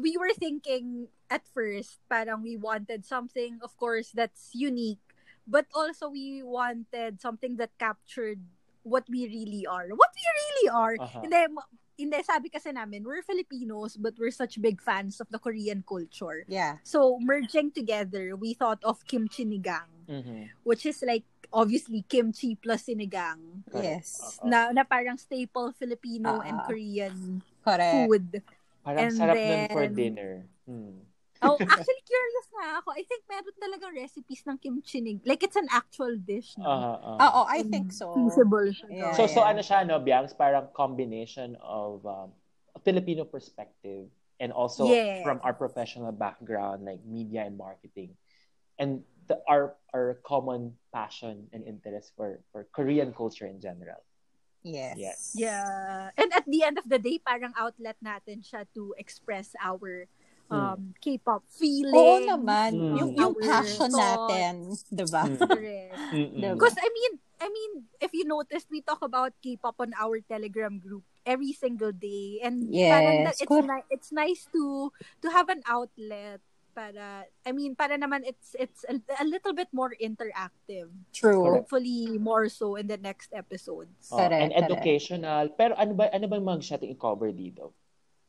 we 0.00 0.16
were 0.18 0.34
thinking 0.34 1.08
at 1.30 1.46
first, 1.46 1.98
parang 2.08 2.42
we 2.42 2.56
wanted 2.56 3.04
something, 3.06 3.58
of 3.62 3.76
course, 3.76 4.10
that's 4.10 4.50
unique. 4.54 5.02
But 5.46 5.66
also, 5.74 6.10
we 6.10 6.42
wanted 6.42 7.20
something 7.20 7.56
that 7.62 7.70
captured 7.78 8.42
what 8.82 9.06
we 9.06 9.26
really 9.26 9.66
are. 9.66 9.86
What 9.94 10.10
we 10.14 10.24
really 10.26 10.68
are. 10.74 10.96
Aha. 10.98 11.20
Hindi, 11.22 11.42
hindi, 11.98 12.18
sabi 12.22 12.48
kasi 12.50 12.72
namin, 12.74 13.06
we're 13.06 13.22
Filipinos, 13.22 13.94
but 13.96 14.14
we're 14.18 14.34
such 14.34 14.60
big 14.60 14.82
fans 14.82 15.20
of 15.20 15.30
the 15.30 15.38
Korean 15.38 15.84
culture. 15.86 16.42
Yeah. 16.50 16.78
So, 16.82 17.18
merging 17.22 17.70
together, 17.70 18.34
we 18.34 18.54
thought 18.54 18.82
of 18.82 19.06
kimchi 19.06 19.46
nigang, 19.46 19.90
Mhm. 20.10 20.50
which 20.66 20.86
is 20.86 21.02
like 21.06 21.24
obviously 21.54 22.02
kimchi 22.10 22.58
plus 22.58 22.90
sinigang. 22.90 23.62
Yes. 23.70 24.38
Oo. 24.42 24.50
Na, 24.50 24.74
na 24.74 24.82
parang 24.82 25.14
staple 25.16 25.70
Filipino 25.78 26.42
and 26.42 26.58
Ah. 26.58 26.66
Korean 26.66 27.42
Correct. 27.62 27.94
food. 27.94 28.42
Parang 28.86 29.10
And 29.10 29.18
sarap 29.18 29.34
nun 29.34 29.62
for 29.74 29.82
then- 29.90 29.98
dinner. 29.98 30.32
Hmm. 30.62 31.02
Oh, 31.42 31.58
actually 31.74 32.00
curious 32.06 32.46
na 32.54 32.80
ako. 32.80 32.96
I 32.96 33.04
think 33.04 33.26
meron 33.28 33.52
talagang 33.60 33.92
recipes 33.92 34.40
ng 34.46 34.56
kimchi 34.56 35.02
nig. 35.02 35.20
Like 35.26 35.42
it's 35.42 35.58
an 35.58 35.66
actual 35.68 36.16
dish, 36.16 36.54
no? 36.56 36.64
Ah, 36.64 36.96
ah. 36.96 37.16
Oo, 37.28 37.40
I 37.50 37.60
think 37.66 37.92
so. 37.92 38.14
Feasible 38.14 38.72
siya. 38.72 38.88
Yeah. 38.88 39.12
So, 39.12 39.26
so 39.28 39.42
yeah. 39.44 39.50
ano 39.52 39.60
siya, 39.60 39.84
no, 39.84 40.00
Biangs, 40.00 40.32
parang 40.32 40.70
combination 40.72 41.58
of 41.60 42.00
um, 42.06 42.32
a 42.72 42.80
Filipino 42.80 43.26
perspective 43.28 44.08
and 44.40 44.48
also 44.54 44.88
Yes. 44.88 45.26
from 45.26 45.42
our 45.44 45.52
professional 45.52 46.14
background, 46.14 46.86
like 46.88 47.04
media 47.04 47.44
and 47.44 47.58
marketing, 47.58 48.16
and 48.78 49.02
the, 49.26 49.36
our 49.44 49.74
our 49.92 50.22
common 50.24 50.72
passion 50.94 51.50
and 51.52 51.66
interest 51.68 52.14
for 52.16 52.38
for 52.54 52.64
Korean 52.72 53.10
culture 53.12 53.44
in 53.50 53.60
general. 53.60 54.00
Yes. 54.66 54.94
Yes. 54.98 55.20
Yeah. 55.38 56.10
And 56.18 56.34
at 56.34 56.42
the 56.42 56.66
end 56.66 56.76
of 56.76 56.90
the 56.90 56.98
day, 56.98 57.22
parang 57.22 57.54
outlet 57.54 57.94
natin 58.02 58.42
siya 58.42 58.66
to 58.74 58.98
express 58.98 59.54
our 59.62 60.10
um 60.46 60.94
K-pop 61.02 61.42
feeling. 61.50 61.94
Oo 61.94 62.22
naman. 62.22 62.70
Mm. 62.74 62.94
Yung, 62.98 63.10
yung 63.14 63.34
passion 63.38 63.90
thoughts. 63.90 63.98
natin, 64.30 64.52
di 64.90 65.04
ba? 65.06 65.22
Mm. 66.14 66.38
Diba? 66.38 66.54
Because 66.54 66.78
I 66.78 66.86
mean, 66.86 67.12
I 67.36 67.48
mean, 67.50 67.72
if 68.00 68.14
you 68.14 68.24
noticed, 68.24 68.70
we 68.70 68.80
talk 68.80 69.02
about 69.02 69.34
K-pop 69.42 69.74
on 69.82 69.90
our 69.98 70.22
Telegram 70.22 70.78
group 70.78 71.02
every 71.26 71.50
single 71.52 71.90
day, 71.90 72.38
and 72.40 72.70
parang 72.70 73.26
Yes, 73.26 73.38
that- 73.38 73.40
it's 73.42 73.58
ni- 73.66 73.88
it's 73.90 74.10
nice 74.14 74.42
to 74.54 74.90
to 75.22 75.26
have 75.34 75.50
an 75.50 75.60
outlet 75.66 76.40
para 76.76 77.24
I 77.48 77.50
mean 77.56 77.72
para 77.72 77.96
naman 77.96 78.20
it's 78.28 78.52
it's 78.60 78.84
a, 78.84 79.00
a 79.16 79.24
little 79.24 79.56
bit 79.56 79.72
more 79.72 79.96
interactive. 79.96 80.92
True. 81.16 81.40
Hopefully 81.56 82.20
more 82.20 82.52
so 82.52 82.76
in 82.76 82.84
the 82.84 83.00
next 83.00 83.32
episodes. 83.32 84.12
Oh, 84.12 84.20
Correct, 84.20 84.36
and 84.36 84.52
correct. 84.52 84.68
educational. 84.68 85.44
Pero 85.56 85.72
ano 85.80 85.96
ba 85.96 86.12
ano 86.12 86.28
ba 86.28 86.36
mga 86.36 86.60
gusto 86.60 86.84
i-cover 86.84 87.32
dito? 87.32 87.72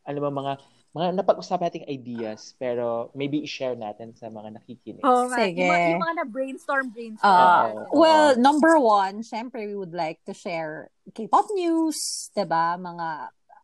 Ano 0.07 0.23
ba 0.23 0.31
mga 0.31 0.53
mga 0.95 1.07
napag-usapan 1.19 1.67
nating 1.67 1.87
ideas 1.91 2.55
pero 2.55 3.11
maybe 3.11 3.43
i-share 3.43 3.75
natin 3.75 4.15
sa 4.15 4.31
mga 4.31 4.57
nakikinig. 4.57 5.03
Oh, 5.03 5.27
nga. 5.27 5.43
Sige. 5.43 5.61
Yung, 5.61 5.69
mga- 5.69 5.89
yung 5.91 6.03
mga 6.07 6.15
na 6.15 6.25
brainstorm 6.25 6.87
brainstorm. 6.89 7.27
Uh, 7.29 7.85
well, 7.91 8.33
number 8.39 8.79
one, 8.79 9.21
syempre 9.21 9.67
we 9.67 9.75
would 9.75 9.93
like 9.93 10.23
to 10.23 10.31
share 10.31 10.87
K-pop 11.11 11.51
news, 11.51 12.31
'di 12.31 12.47
ba? 12.47 12.79
Mga 12.79 13.07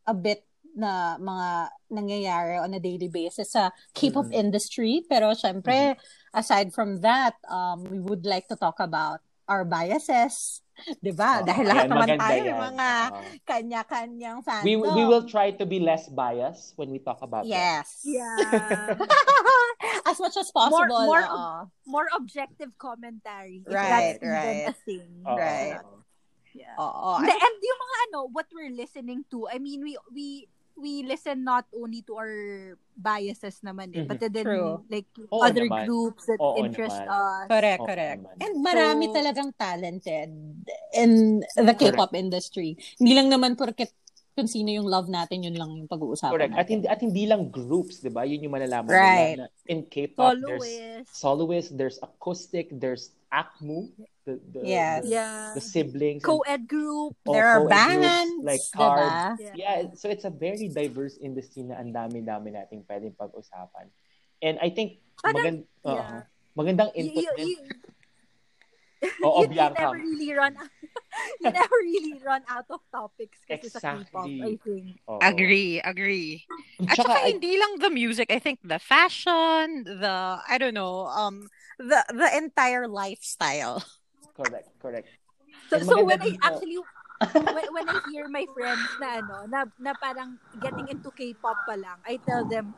a 0.03 0.13
bit 0.13 0.43
na 0.73 1.15
mga 1.17 1.47
nangyayari 1.89 2.57
on 2.57 2.73
a 2.73 2.81
daily 2.81 3.07
basis 3.07 3.53
sa 3.53 3.69
K-pop 3.93 4.27
Mhm. 4.27 4.35
industry. 4.35 5.05
Pero 5.05 5.33
syempre, 5.33 5.95
aside 6.31 6.73
from 6.73 6.99
that, 6.99 7.37
um, 7.45 7.85
we 7.85 7.99
would 7.99 8.25
like 8.25 8.49
to 8.49 8.57
talk 8.57 8.77
about 8.77 9.21
our 9.45 9.61
biases, 9.61 10.63
'di 11.03 11.13
ba? 11.13 11.39
Oo, 11.39 11.45
Dahil 11.45 11.65
lahat 11.67 11.85
yan, 11.85 11.91
naman 11.91 12.01
maganda 12.09 12.23
tayo 12.25 12.41
yan. 12.41 12.59
mga 12.71 12.89
Oo. 13.11 13.19
kanya-kanyang 13.43 14.37
fandom. 14.41 14.65
we 14.65 14.73
we 14.73 15.03
will 15.03 15.21
try 15.23 15.51
to 15.51 15.67
be 15.67 15.77
less 15.77 16.09
biased 16.09 16.73
when 16.75 16.89
we 16.89 16.97
talk 16.97 17.19
about 17.21 17.43
that. 17.43 17.51
Yes. 17.53 18.01
Yeah. 18.07 18.97
as 20.09 20.17
much 20.17 20.35
as 20.35 20.49
possible. 20.49 21.05
more 21.05 21.21
oo. 21.21 21.67
more 21.85 22.07
objective 22.15 22.71
commentary. 22.79 23.61
If 23.61 23.69
Right, 23.69 24.17
that's 24.17 24.23
even 24.23 24.31
right. 24.31 24.65
a 24.71 24.75
thing. 24.81 25.09
Oo. 25.27 25.37
Right. 25.37 25.77
Yeah. 26.53 26.75
Oo. 26.77 27.17
And, 27.19 27.29
and 27.29 27.55
yung 27.59 27.79
mga 27.81 27.97
ano, 28.07 28.19
what 28.31 28.47
we're 28.49 28.71
listening 28.71 29.25
to, 29.29 29.49
I 29.49 29.57
mean, 29.57 29.81
we 29.81 29.97
we 30.09 30.47
we 30.75 31.03
listen 31.03 31.43
not 31.43 31.65
only 31.71 32.01
to 32.01 32.15
our 32.15 32.35
biases 32.93 33.61
naman 33.61 33.93
eh, 33.93 34.03
but 34.03 34.17
then 34.19 34.45
True. 34.45 34.81
like 34.87 35.05
Oo 35.29 35.41
other 35.41 35.65
naman. 35.65 35.85
groups 35.85 36.25
that 36.25 36.37
Oo 36.37 36.57
interest 36.57 36.97
naman. 36.97 37.09
us. 37.09 37.45
Correct, 37.49 37.81
Oo 37.81 37.87
correct. 37.87 38.19
naman. 38.19 38.35
And 38.41 38.53
marami 38.59 39.03
So- 39.09 39.15
talagang 39.15 39.49
talented 39.55 40.29
in 40.93 41.11
the 41.41 41.75
K-pop 41.75 42.13
industry. 42.13 42.73
Hindi 42.97 43.13
lang 43.13 43.29
naman 43.29 43.53
porket 43.53 43.93
kung 44.33 44.49
sino 44.49 44.73
yung 44.73 44.89
love 44.89 45.13
natin, 45.13 45.45
yun 45.45 45.53
lang 45.53 45.69
yung 45.77 45.85
pag-uusapan 45.85 46.33
Correct. 46.33 46.53
At 46.53 46.65
natin. 46.65 46.73
hindi, 46.73 46.87
at 46.89 46.99
hindi 47.05 47.23
lang 47.29 47.53
groups, 47.53 48.01
di 48.01 48.09
ba? 48.09 48.25
Yun 48.25 48.49
yung 48.49 48.53
malalaman 48.57 48.89
Right. 48.89 49.37
Na 49.37 49.45
in 49.69 49.85
K-pop, 49.85 50.41
there's 50.41 50.57
Soloists. 50.57 51.13
soloists, 51.13 51.71
there's 51.71 51.97
acoustic, 52.01 52.73
there's 52.73 53.13
ACMU, 53.33 53.89
the, 54.23 54.37
the, 54.53 54.59
Yes. 54.61 55.01
the, 55.01 55.09
Yeah. 55.09 55.51
the 55.57 55.61
siblings. 55.61 56.21
Co-ed 56.21 56.69
group. 56.69 57.17
oh, 57.25 57.33
There 57.33 57.49
are 57.49 57.65
groups, 57.65 57.73
bands, 57.73 58.33
like 58.45 58.61
diba? 58.61 58.77
cards. 58.77 59.41
Yeah. 59.41 59.53
Yeah, 59.57 59.77
so 59.97 60.05
it's 60.07 60.23
a 60.23 60.29
very 60.29 60.69
diverse 60.69 61.17
industry 61.17 61.65
na 61.65 61.81
ang 61.81 61.89
dami-dami 61.89 62.53
nating 62.53 62.85
pwedeng 62.85 63.17
pag-usapan. 63.17 63.89
And 64.39 64.61
I 64.61 64.69
think 64.69 65.01
Parang- 65.17 65.65
magand- 65.65 65.65
yeah. 65.81 65.89
Oo. 65.89 66.17
magandang 66.53 66.93
You, 66.93 67.01
input 67.09 67.23
you, 67.25 67.31
din. 67.33 67.47
you, 67.49 67.57
Oo, 69.25 69.41
you, 69.43 69.49
you 69.49 69.57
never 69.57 69.97
really 69.97 70.29
run 70.31 70.53
you 71.41 71.51
never 71.51 71.77
really 71.81 72.15
run 72.25 72.43
out 72.49 72.65
of 72.69 72.81
topics 72.91 73.39
kasi 73.47 73.69
sa 73.69 73.79
K-pop, 73.79 74.33
Exactly. 74.33 74.41
I 74.41 74.53
think. 74.63 74.87
Oo. 75.09 75.19
Agree, 75.21 75.79
agree. 75.81 76.43
At 76.87 76.97
saka 76.99 77.15
I- 77.15 77.31
hindi 77.35 77.55
lang 77.55 77.79
the 77.79 77.89
music, 77.89 78.27
I 78.31 78.39
think 78.39 78.59
the 78.63 78.79
fashion, 78.79 79.83
the 79.87 80.39
I 80.43 80.57
don't 80.59 80.75
know, 80.75 81.07
um 81.07 81.47
the 81.79 82.03
the 82.11 82.29
entire 82.35 82.87
lifestyle. 82.87 83.83
correct, 84.35 84.69
correct. 84.81 85.07
So, 85.71 85.79
so 85.79 85.95
when 86.05 86.19
I 86.21 86.35
actually 86.43 86.77
when, 87.33 87.65
when 87.73 87.87
I 87.89 87.97
hear 88.05 88.27
my 88.27 88.45
friends 88.53 88.95
na 88.99 89.19
ano 89.23 89.45
na, 89.47 89.65
na 89.79 89.93
parang 89.95 90.37
getting 90.59 90.87
into 90.89 91.11
K-pop 91.11 91.65
pa 91.65 91.75
lang, 91.79 91.99
I 92.05 92.19
tell 92.19 92.45
them 92.45 92.75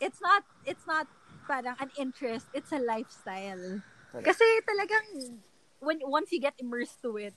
it's 0.00 0.20
not 0.20 0.44
it's 0.64 0.86
not 0.86 1.06
parang 1.48 1.76
an 1.80 1.90
interest, 1.98 2.48
it's 2.52 2.72
a 2.72 2.80
lifestyle. 2.80 3.82
Correct. 4.10 4.26
Kasi 4.26 4.44
talagang 4.66 5.38
when 5.80 5.98
once 6.04 6.32
you 6.32 6.40
get 6.40 6.54
immersed 6.58 7.02
to 7.02 7.16
it, 7.16 7.34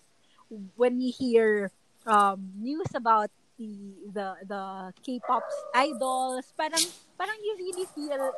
when 0.76 1.00
you 1.02 1.12
hear 1.14 1.72
um 2.06 2.52
news 2.58 2.90
about 2.96 3.30
the 3.60 3.92
the 4.16 4.28
the 4.48 4.64
K-pop 5.04 5.44
idols, 5.76 6.48
parang 6.56 6.82
parang 7.20 7.36
you 7.44 7.54
really 7.60 7.86
feel 7.92 8.32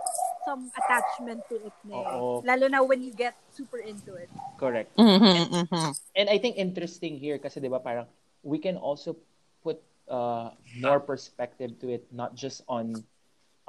some 0.44 0.74
attachment 0.74 1.46
to 1.48 1.62
it 1.62 1.76
na 1.86 1.96
eh. 2.02 2.18
Oo. 2.18 2.42
Lalo 2.42 2.66
na 2.68 2.82
when 2.82 3.06
you 3.06 3.14
get 3.14 3.38
super 3.54 3.78
into 3.78 4.18
it. 4.18 4.28
correct. 4.58 4.94
Mm-hmm, 4.98 5.66
mm-hmm. 5.66 5.92
And 6.18 6.28
I 6.30 6.38
think 6.38 6.58
interesting 6.58 7.18
here 7.18 7.38
kasi 7.38 7.62
'di 7.62 7.70
ba 7.70 7.82
parang 7.82 8.06
we 8.42 8.58
can 8.58 8.78
also 8.78 9.18
put 9.62 9.82
uh, 10.10 10.54
more 10.82 11.02
perspective 11.02 11.78
to 11.82 11.94
it 11.94 12.06
not 12.14 12.34
just 12.34 12.66
on 12.66 12.94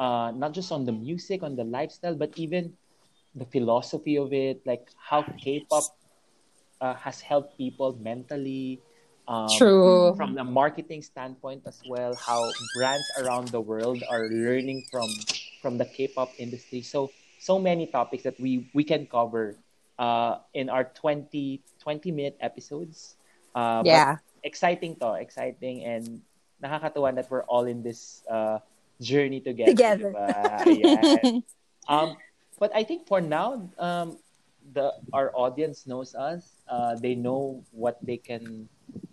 uh, 0.01 0.33
not 0.33 0.53
just 0.57 0.73
on 0.73 0.85
the 0.85 0.93
music, 0.93 1.45
on 1.45 1.57
the 1.57 1.65
lifestyle, 1.65 2.17
but 2.17 2.33
even 2.41 2.73
the 3.37 3.45
philosophy 3.49 4.17
of 4.17 4.33
it, 4.33 4.61
like 4.65 4.89
how 4.97 5.25
K-pop 5.41 5.85
uh, 6.83 6.99
has 6.99 7.23
helped 7.23 7.57
people 7.57 7.95
mentally. 8.03 8.83
Um, 9.31 9.47
True. 9.57 10.19
From 10.19 10.37
a 10.37 10.45
marketing 10.45 11.01
standpoint 11.01 11.63
as 11.65 11.79
well, 11.87 12.19
how 12.19 12.51
brands 12.75 13.07
around 13.23 13.49
the 13.55 13.63
world 13.63 14.03
are 14.11 14.27
learning 14.27 14.83
from 14.91 15.07
from 15.63 15.79
the 15.79 15.87
K-pop 15.87 16.35
industry. 16.43 16.83
So 16.83 17.15
so 17.39 17.63
many 17.63 17.87
topics 17.87 18.27
that 18.27 18.35
we 18.43 18.67
we 18.75 18.83
can 18.83 19.07
cover 19.07 19.55
uh, 19.95 20.43
in 20.53 20.67
our 20.69 20.91
20, 20.91 21.63
20 21.79 22.11
minute 22.11 22.37
episodes. 22.43 23.15
Uh, 23.55 23.87
Yeah. 23.87 24.19
exciting 24.43 24.99
to, 24.99 25.15
exciting 25.23 25.87
and 25.87 26.19
nakakatuwa 26.59 27.15
that 27.15 27.31
we're 27.31 27.47
all 27.47 27.71
in 27.71 27.79
this 27.87 28.27
uh, 28.27 28.59
journey 28.99 29.39
together. 29.39 29.71
Together. 29.71 30.11
Ayan. 30.67 31.47
um, 31.93 32.19
but 32.59 32.75
I 32.75 32.83
think 32.83 33.07
for 33.07 33.23
now, 33.23 33.71
um, 33.79 34.19
the 34.75 34.93
our 35.13 35.31
audience 35.35 35.87
knows 35.87 36.15
us. 36.15 36.65
Uh, 36.69 36.97
they 36.97 37.15
know 37.15 37.63
what 37.73 37.99
they 38.03 38.17
can 38.17 38.69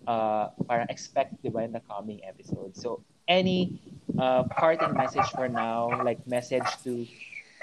uh, 0.06 0.48
para 0.66 0.86
expect 0.88 1.36
diba, 1.44 1.64
in 1.64 1.72
the 1.72 1.84
coming 1.84 2.20
episode. 2.24 2.76
So 2.76 3.04
any 3.28 3.80
uh, 4.18 4.44
parting 4.50 4.94
message 4.94 5.28
for 5.36 5.48
now, 5.48 5.88
like 6.02 6.24
message 6.26 6.66
to 6.84 7.06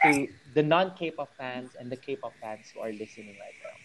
to 0.03 0.27
the 0.53 0.63
non 0.63 0.93
K-pop 0.95 1.29
fans 1.37 1.75
and 1.79 1.91
the 1.91 1.97
K-pop 1.97 2.33
fans 2.41 2.71
who 2.73 2.81
are 2.81 2.93
listening 2.93 3.35
right 3.37 3.57
now. 3.61 3.77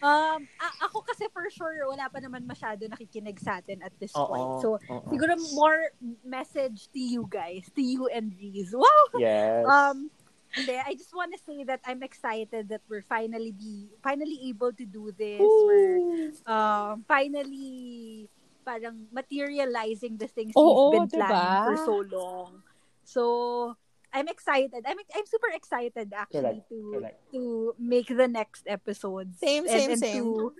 Um, 0.00 0.48
a- 0.56 0.88
ako 0.88 1.04
kasi 1.04 1.28
for 1.28 1.44
sure, 1.52 1.84
wala 1.84 2.08
pa 2.08 2.24
naman 2.24 2.48
masyado 2.48 2.88
nakikinig 2.88 3.36
sa 3.36 3.60
atin 3.60 3.84
at 3.84 3.92
this 4.00 4.16
Oo, 4.16 4.32
point. 4.32 4.48
So, 4.64 4.80
oo. 4.88 5.04
siguro 5.12 5.36
more 5.52 5.92
message 6.24 6.88
to 6.96 7.00
you 7.00 7.28
guys, 7.28 7.68
to 7.76 7.84
you 7.84 8.08
and 8.08 8.32
Reese. 8.32 8.72
Wow! 8.72 9.04
Yes. 9.20 9.68
Um, 9.68 10.08
hindi, 10.54 10.76
I 10.76 10.94
just 10.94 11.14
want 11.14 11.32
to 11.32 11.40
say 11.40 11.64
that 11.64 11.80
I'm 11.86 12.02
excited 12.02 12.68
that 12.68 12.82
we're 12.88 13.02
finally 13.02 13.52
be 13.52 13.88
finally 14.02 14.38
able 14.48 14.72
to 14.72 14.84
do 14.84 15.12
this. 15.16 15.40
We're 15.40 16.32
um, 16.46 17.04
finally 17.06 18.28
parang 18.64 19.06
materializing 19.12 20.16
the 20.18 20.28
things 20.28 20.52
Oo, 20.56 20.90
we've 20.90 21.00
been 21.00 21.20
planning 21.20 21.34
diba? 21.34 21.64
for 21.64 21.76
so 21.76 21.96
long. 22.10 22.62
So, 23.04 23.74
I'm 24.12 24.28
excited. 24.28 24.82
I'm 24.86 24.98
I'm 25.14 25.26
super 25.26 25.50
excited 25.54 26.12
actually 26.14 26.66
Correct, 26.66 26.68
to 26.70 26.78
correct. 26.94 27.18
to 27.32 27.74
make 27.78 28.10
the 28.10 28.26
next 28.26 28.66
episodes. 28.66 29.38
Same, 29.38 29.64
and, 29.64 29.70
same, 29.70 29.90
and 29.90 30.00
same. 30.00 30.22
To, 30.22 30.52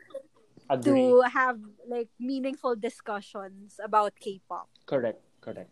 Agree. 0.70 0.94
to 0.94 1.22
have 1.26 1.58
like 1.90 2.08
meaningful 2.18 2.76
discussions 2.78 3.82
about 3.82 4.14
K-pop. 4.22 4.70
Correct, 4.86 5.18
correct. 5.42 5.70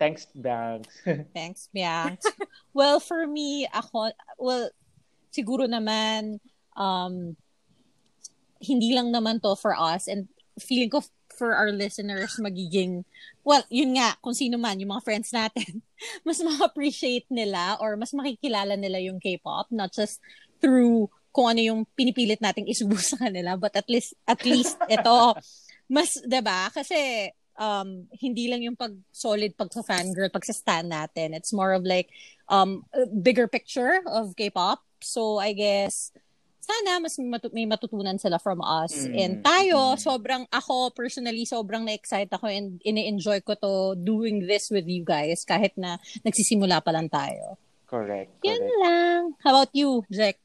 Thanks, 0.00 0.24
Banks. 0.32 0.96
Thanks, 1.36 1.68
Bianx. 1.76 2.24
well, 2.72 3.04
for 3.04 3.28
me, 3.28 3.68
ako, 3.68 4.16
well, 4.40 4.72
siguro 5.28 5.68
naman, 5.68 6.40
um, 6.72 7.36
hindi 8.64 8.96
lang 8.96 9.12
naman 9.12 9.44
to 9.44 9.52
for 9.60 9.76
us 9.76 10.08
and 10.08 10.32
feeling 10.56 10.88
ko 10.88 11.04
for 11.36 11.52
our 11.52 11.68
listeners 11.68 12.40
magiging, 12.40 13.04
well, 13.44 13.60
yun 13.68 14.00
nga, 14.00 14.16
kung 14.24 14.32
sino 14.32 14.56
man, 14.56 14.80
yung 14.80 14.96
mga 14.96 15.04
friends 15.04 15.36
natin, 15.36 15.84
mas 16.26 16.40
ma-appreciate 16.40 17.28
nila 17.28 17.76
or 17.80 18.00
mas 18.00 18.16
makikilala 18.16 18.80
nila 18.80 19.04
yung 19.04 19.20
K-pop, 19.20 19.68
not 19.68 19.92
just 19.92 20.16
through 20.64 21.12
kung 21.32 21.52
ano 21.52 21.60
yung 21.60 21.80
pinipilit 21.92 22.40
nating 22.40 22.68
isubo 22.72 22.96
sa 22.96 23.20
kanila, 23.20 23.56
but 23.60 23.76
at 23.76 23.88
least, 23.88 24.16
at 24.24 24.40
least 24.48 24.80
ito, 24.88 25.36
mas, 25.94 26.12
ba 26.24 26.72
Kasi, 26.72 27.28
um, 27.60 28.08
hindi 28.16 28.48
lang 28.48 28.64
yung 28.64 28.74
pag 28.74 28.96
solid 29.12 29.52
pag 29.54 29.68
sa 29.68 29.84
fangirl, 29.84 30.32
pag 30.32 30.48
sa 30.48 30.56
stan 30.56 30.88
natin. 30.88 31.36
It's 31.36 31.52
more 31.52 31.76
of 31.76 31.84
like, 31.84 32.08
um, 32.48 32.88
a 32.96 33.04
bigger 33.04 33.46
picture 33.46 34.00
of 34.08 34.32
K-pop. 34.34 34.80
So, 35.04 35.36
I 35.36 35.52
guess, 35.52 36.10
sana 36.60 37.00
mas 37.00 37.20
matu- 37.20 37.52
may 37.52 37.68
matutunan 37.68 38.16
sila 38.16 38.40
from 38.40 38.64
us. 38.64 38.92
Mm. 39.04 39.12
And 39.20 39.34
tayo, 39.44 39.94
mm. 39.94 40.00
sobrang, 40.00 40.42
ako 40.48 40.90
personally, 40.96 41.44
sobrang 41.44 41.84
na-excite 41.84 42.32
ako 42.32 42.48
and 42.48 42.80
ini-enjoy 42.80 43.44
ko 43.44 43.54
to 43.60 43.72
doing 44.00 44.48
this 44.48 44.72
with 44.72 44.88
you 44.88 45.04
guys 45.04 45.44
kahit 45.44 45.76
na 45.76 46.00
nagsisimula 46.24 46.80
pa 46.80 46.90
lang 46.96 47.12
tayo. 47.12 47.60
Correct. 47.90 48.30
Yun 48.46 48.64
lang. 48.86 49.34
How 49.42 49.50
about 49.50 49.74
you, 49.74 50.06
Jack? 50.08 50.38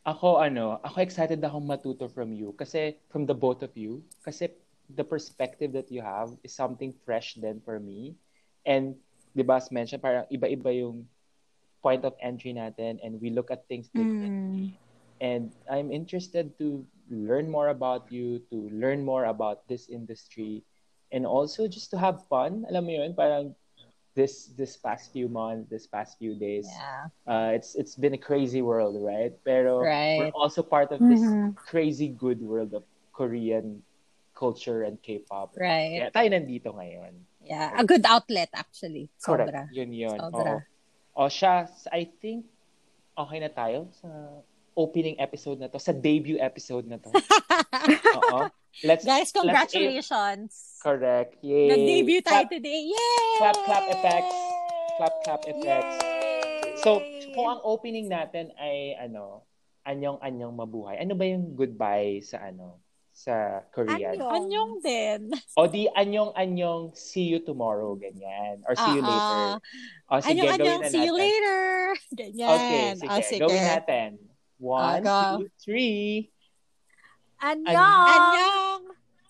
Ako, 0.00 0.40
ano, 0.40 0.80
ako 0.80 0.96
excited 1.04 1.36
akong 1.44 1.68
matuto 1.68 2.08
from 2.08 2.32
you. 2.32 2.56
Kasi, 2.56 2.96
from 3.12 3.28
the 3.28 3.36
both 3.36 3.60
of 3.60 3.76
you. 3.76 4.00
Kasi, 4.24 4.48
the 4.96 5.04
perspective 5.04 5.72
that 5.72 5.90
you 5.90 6.02
have 6.02 6.30
is 6.42 6.54
something 6.54 6.94
fresh 7.04 7.34
then 7.34 7.60
for 7.64 7.78
me. 7.78 8.16
And, 8.66 8.96
di 9.36 9.42
ba, 9.42 9.62
as 9.62 9.70
mentioned, 9.70 10.02
parang 10.02 10.26
iba-iba 10.32 10.70
yung 10.80 11.08
point 11.82 12.04
of 12.04 12.14
entry 12.20 12.52
natin 12.52 13.00
and 13.00 13.20
we 13.20 13.30
look 13.30 13.50
at 13.50 13.66
things 13.68 13.88
differently. 13.88 14.76
Mm 14.76 14.90
and 15.20 15.52
I'm 15.70 15.92
interested 15.92 16.56
to 16.58 16.84
learn 17.10 17.50
more 17.50 17.68
about 17.68 18.10
you, 18.10 18.40
to 18.50 18.68
learn 18.72 19.04
more 19.04 19.26
about 19.26 19.68
this 19.68 19.88
industry, 19.88 20.64
and 21.12 21.26
also 21.26 21.68
just 21.68 21.90
to 21.92 21.98
have 21.98 22.26
fun. 22.28 22.64
Alam 22.68 22.84
mo 22.86 22.92
yun, 23.04 23.14
parang 23.14 23.54
this 24.16 24.50
this 24.56 24.76
past 24.76 25.12
few 25.12 25.28
months, 25.28 25.68
this 25.68 25.86
past 25.86 26.18
few 26.18 26.34
days, 26.34 26.66
yeah. 26.66 27.06
uh, 27.28 27.50
it's 27.52 27.76
it's 27.76 27.94
been 27.94 28.14
a 28.14 28.20
crazy 28.20 28.62
world, 28.64 28.96
right? 28.98 29.36
Pero 29.44 29.84
right. 29.84 30.18
we're 30.18 30.34
also 30.34 30.64
part 30.64 30.90
of 30.90 30.98
this 30.98 31.20
mm-hmm. 31.20 31.52
crazy 31.54 32.08
good 32.08 32.40
world 32.40 32.72
of 32.74 32.82
Korean 33.12 33.84
culture 34.40 34.88
and 34.88 34.96
K-pop. 35.04 35.52
Right. 35.60 36.08
Kaya 36.08 36.16
tayo 36.16 36.28
nandito 36.32 36.72
ngayon. 36.72 37.28
Yeah, 37.44 37.76
a 37.76 37.84
good 37.84 38.08
outlet 38.08 38.48
actually. 38.56 39.12
Correct. 39.20 39.52
Sobra. 39.52 39.62
Yun 39.76 39.92
yun. 39.92 40.16
Sobra. 40.16 40.64
O, 41.12 41.28
o 41.28 41.28
siya, 41.28 41.68
I 41.92 42.08
think 42.08 42.48
okay 43.12 43.38
na 43.44 43.52
tayo 43.52 43.92
sa 44.00 44.08
opening 44.72 45.20
episode 45.20 45.60
na 45.60 45.68
to, 45.68 45.76
sa 45.76 45.92
debut 45.92 46.40
episode 46.40 46.88
na 46.88 46.96
to. 46.96 47.12
Oo. 48.18 48.48
Let's, 48.86 49.04
Guys, 49.04 49.34
congratulations. 49.34 50.54
Let's, 50.54 50.80
correct. 50.80 51.36
Yay. 51.42 51.68
Nag-debut 51.68 52.22
tayo 52.22 52.46
clap, 52.46 52.54
today. 52.54 52.80
Yay! 52.88 53.28
Clap, 53.42 53.58
clap 53.66 53.86
effects. 53.92 54.36
Clap, 54.96 55.14
clap 55.26 55.42
effects. 55.44 55.96
Yay! 56.00 56.78
So, 56.80 57.02
kung 57.34 57.46
ang 57.50 57.60
opening 57.66 58.08
natin 58.08 58.54
ay, 58.56 58.94
ano, 58.96 59.42
anyong-anyong 59.84 60.54
mabuhay, 60.54 61.02
ano 61.02 61.18
ba 61.18 61.24
yung 61.26 61.52
goodbye 61.58 62.22
sa, 62.22 62.46
ano, 62.46 62.78
sa 63.12 63.64
Korean? 63.74 64.16
Anyong. 64.16 64.32
Anyong 64.32 64.72
din. 64.80 65.20
O 65.58 65.66
di, 65.66 65.86
anyong-anyong, 65.92 66.96
see 66.96 67.28
you 67.28 67.42
tomorrow, 67.42 67.98
ganyan. 67.98 68.64
Or 68.64 68.74
see 68.74 68.82
uh-uh. 68.82 68.96
you 68.96 69.02
ah, 69.04 69.10
later. 69.10 69.42
Ah. 70.08 70.16
O 70.16 70.20
sige, 70.20 70.30
anyong, 70.30 70.58
gawin 70.58 70.60
anyong, 70.60 70.82
na 70.82 70.88
see 70.88 71.04
you 71.04 71.14
later. 71.14 71.60
Ganyan. 72.20 72.50
Okay, 72.54 72.84
sige. 72.96 73.10
Oh, 73.10 73.20
sige. 73.22 73.40
Gawin 73.44 73.62
natin. 73.66 74.10
One, 74.60 75.00
Aga. 75.00 75.18
two, 75.40 75.48
three. 75.62 76.30
Annyeong! 77.40 78.08
Annyeong! 78.12 78.82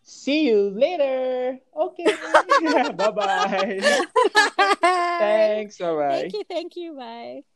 See 0.03 0.51
you 0.51 0.75
later. 0.75 1.59
Okay. 1.71 2.11
Bye-bye. 2.99 3.79
Thanks. 5.23 5.79
Bye-bye. 5.79 6.27
Thank 6.27 6.35
you. 6.35 6.45
Thank 6.51 6.71
you. 6.75 6.89
Bye. 6.99 7.47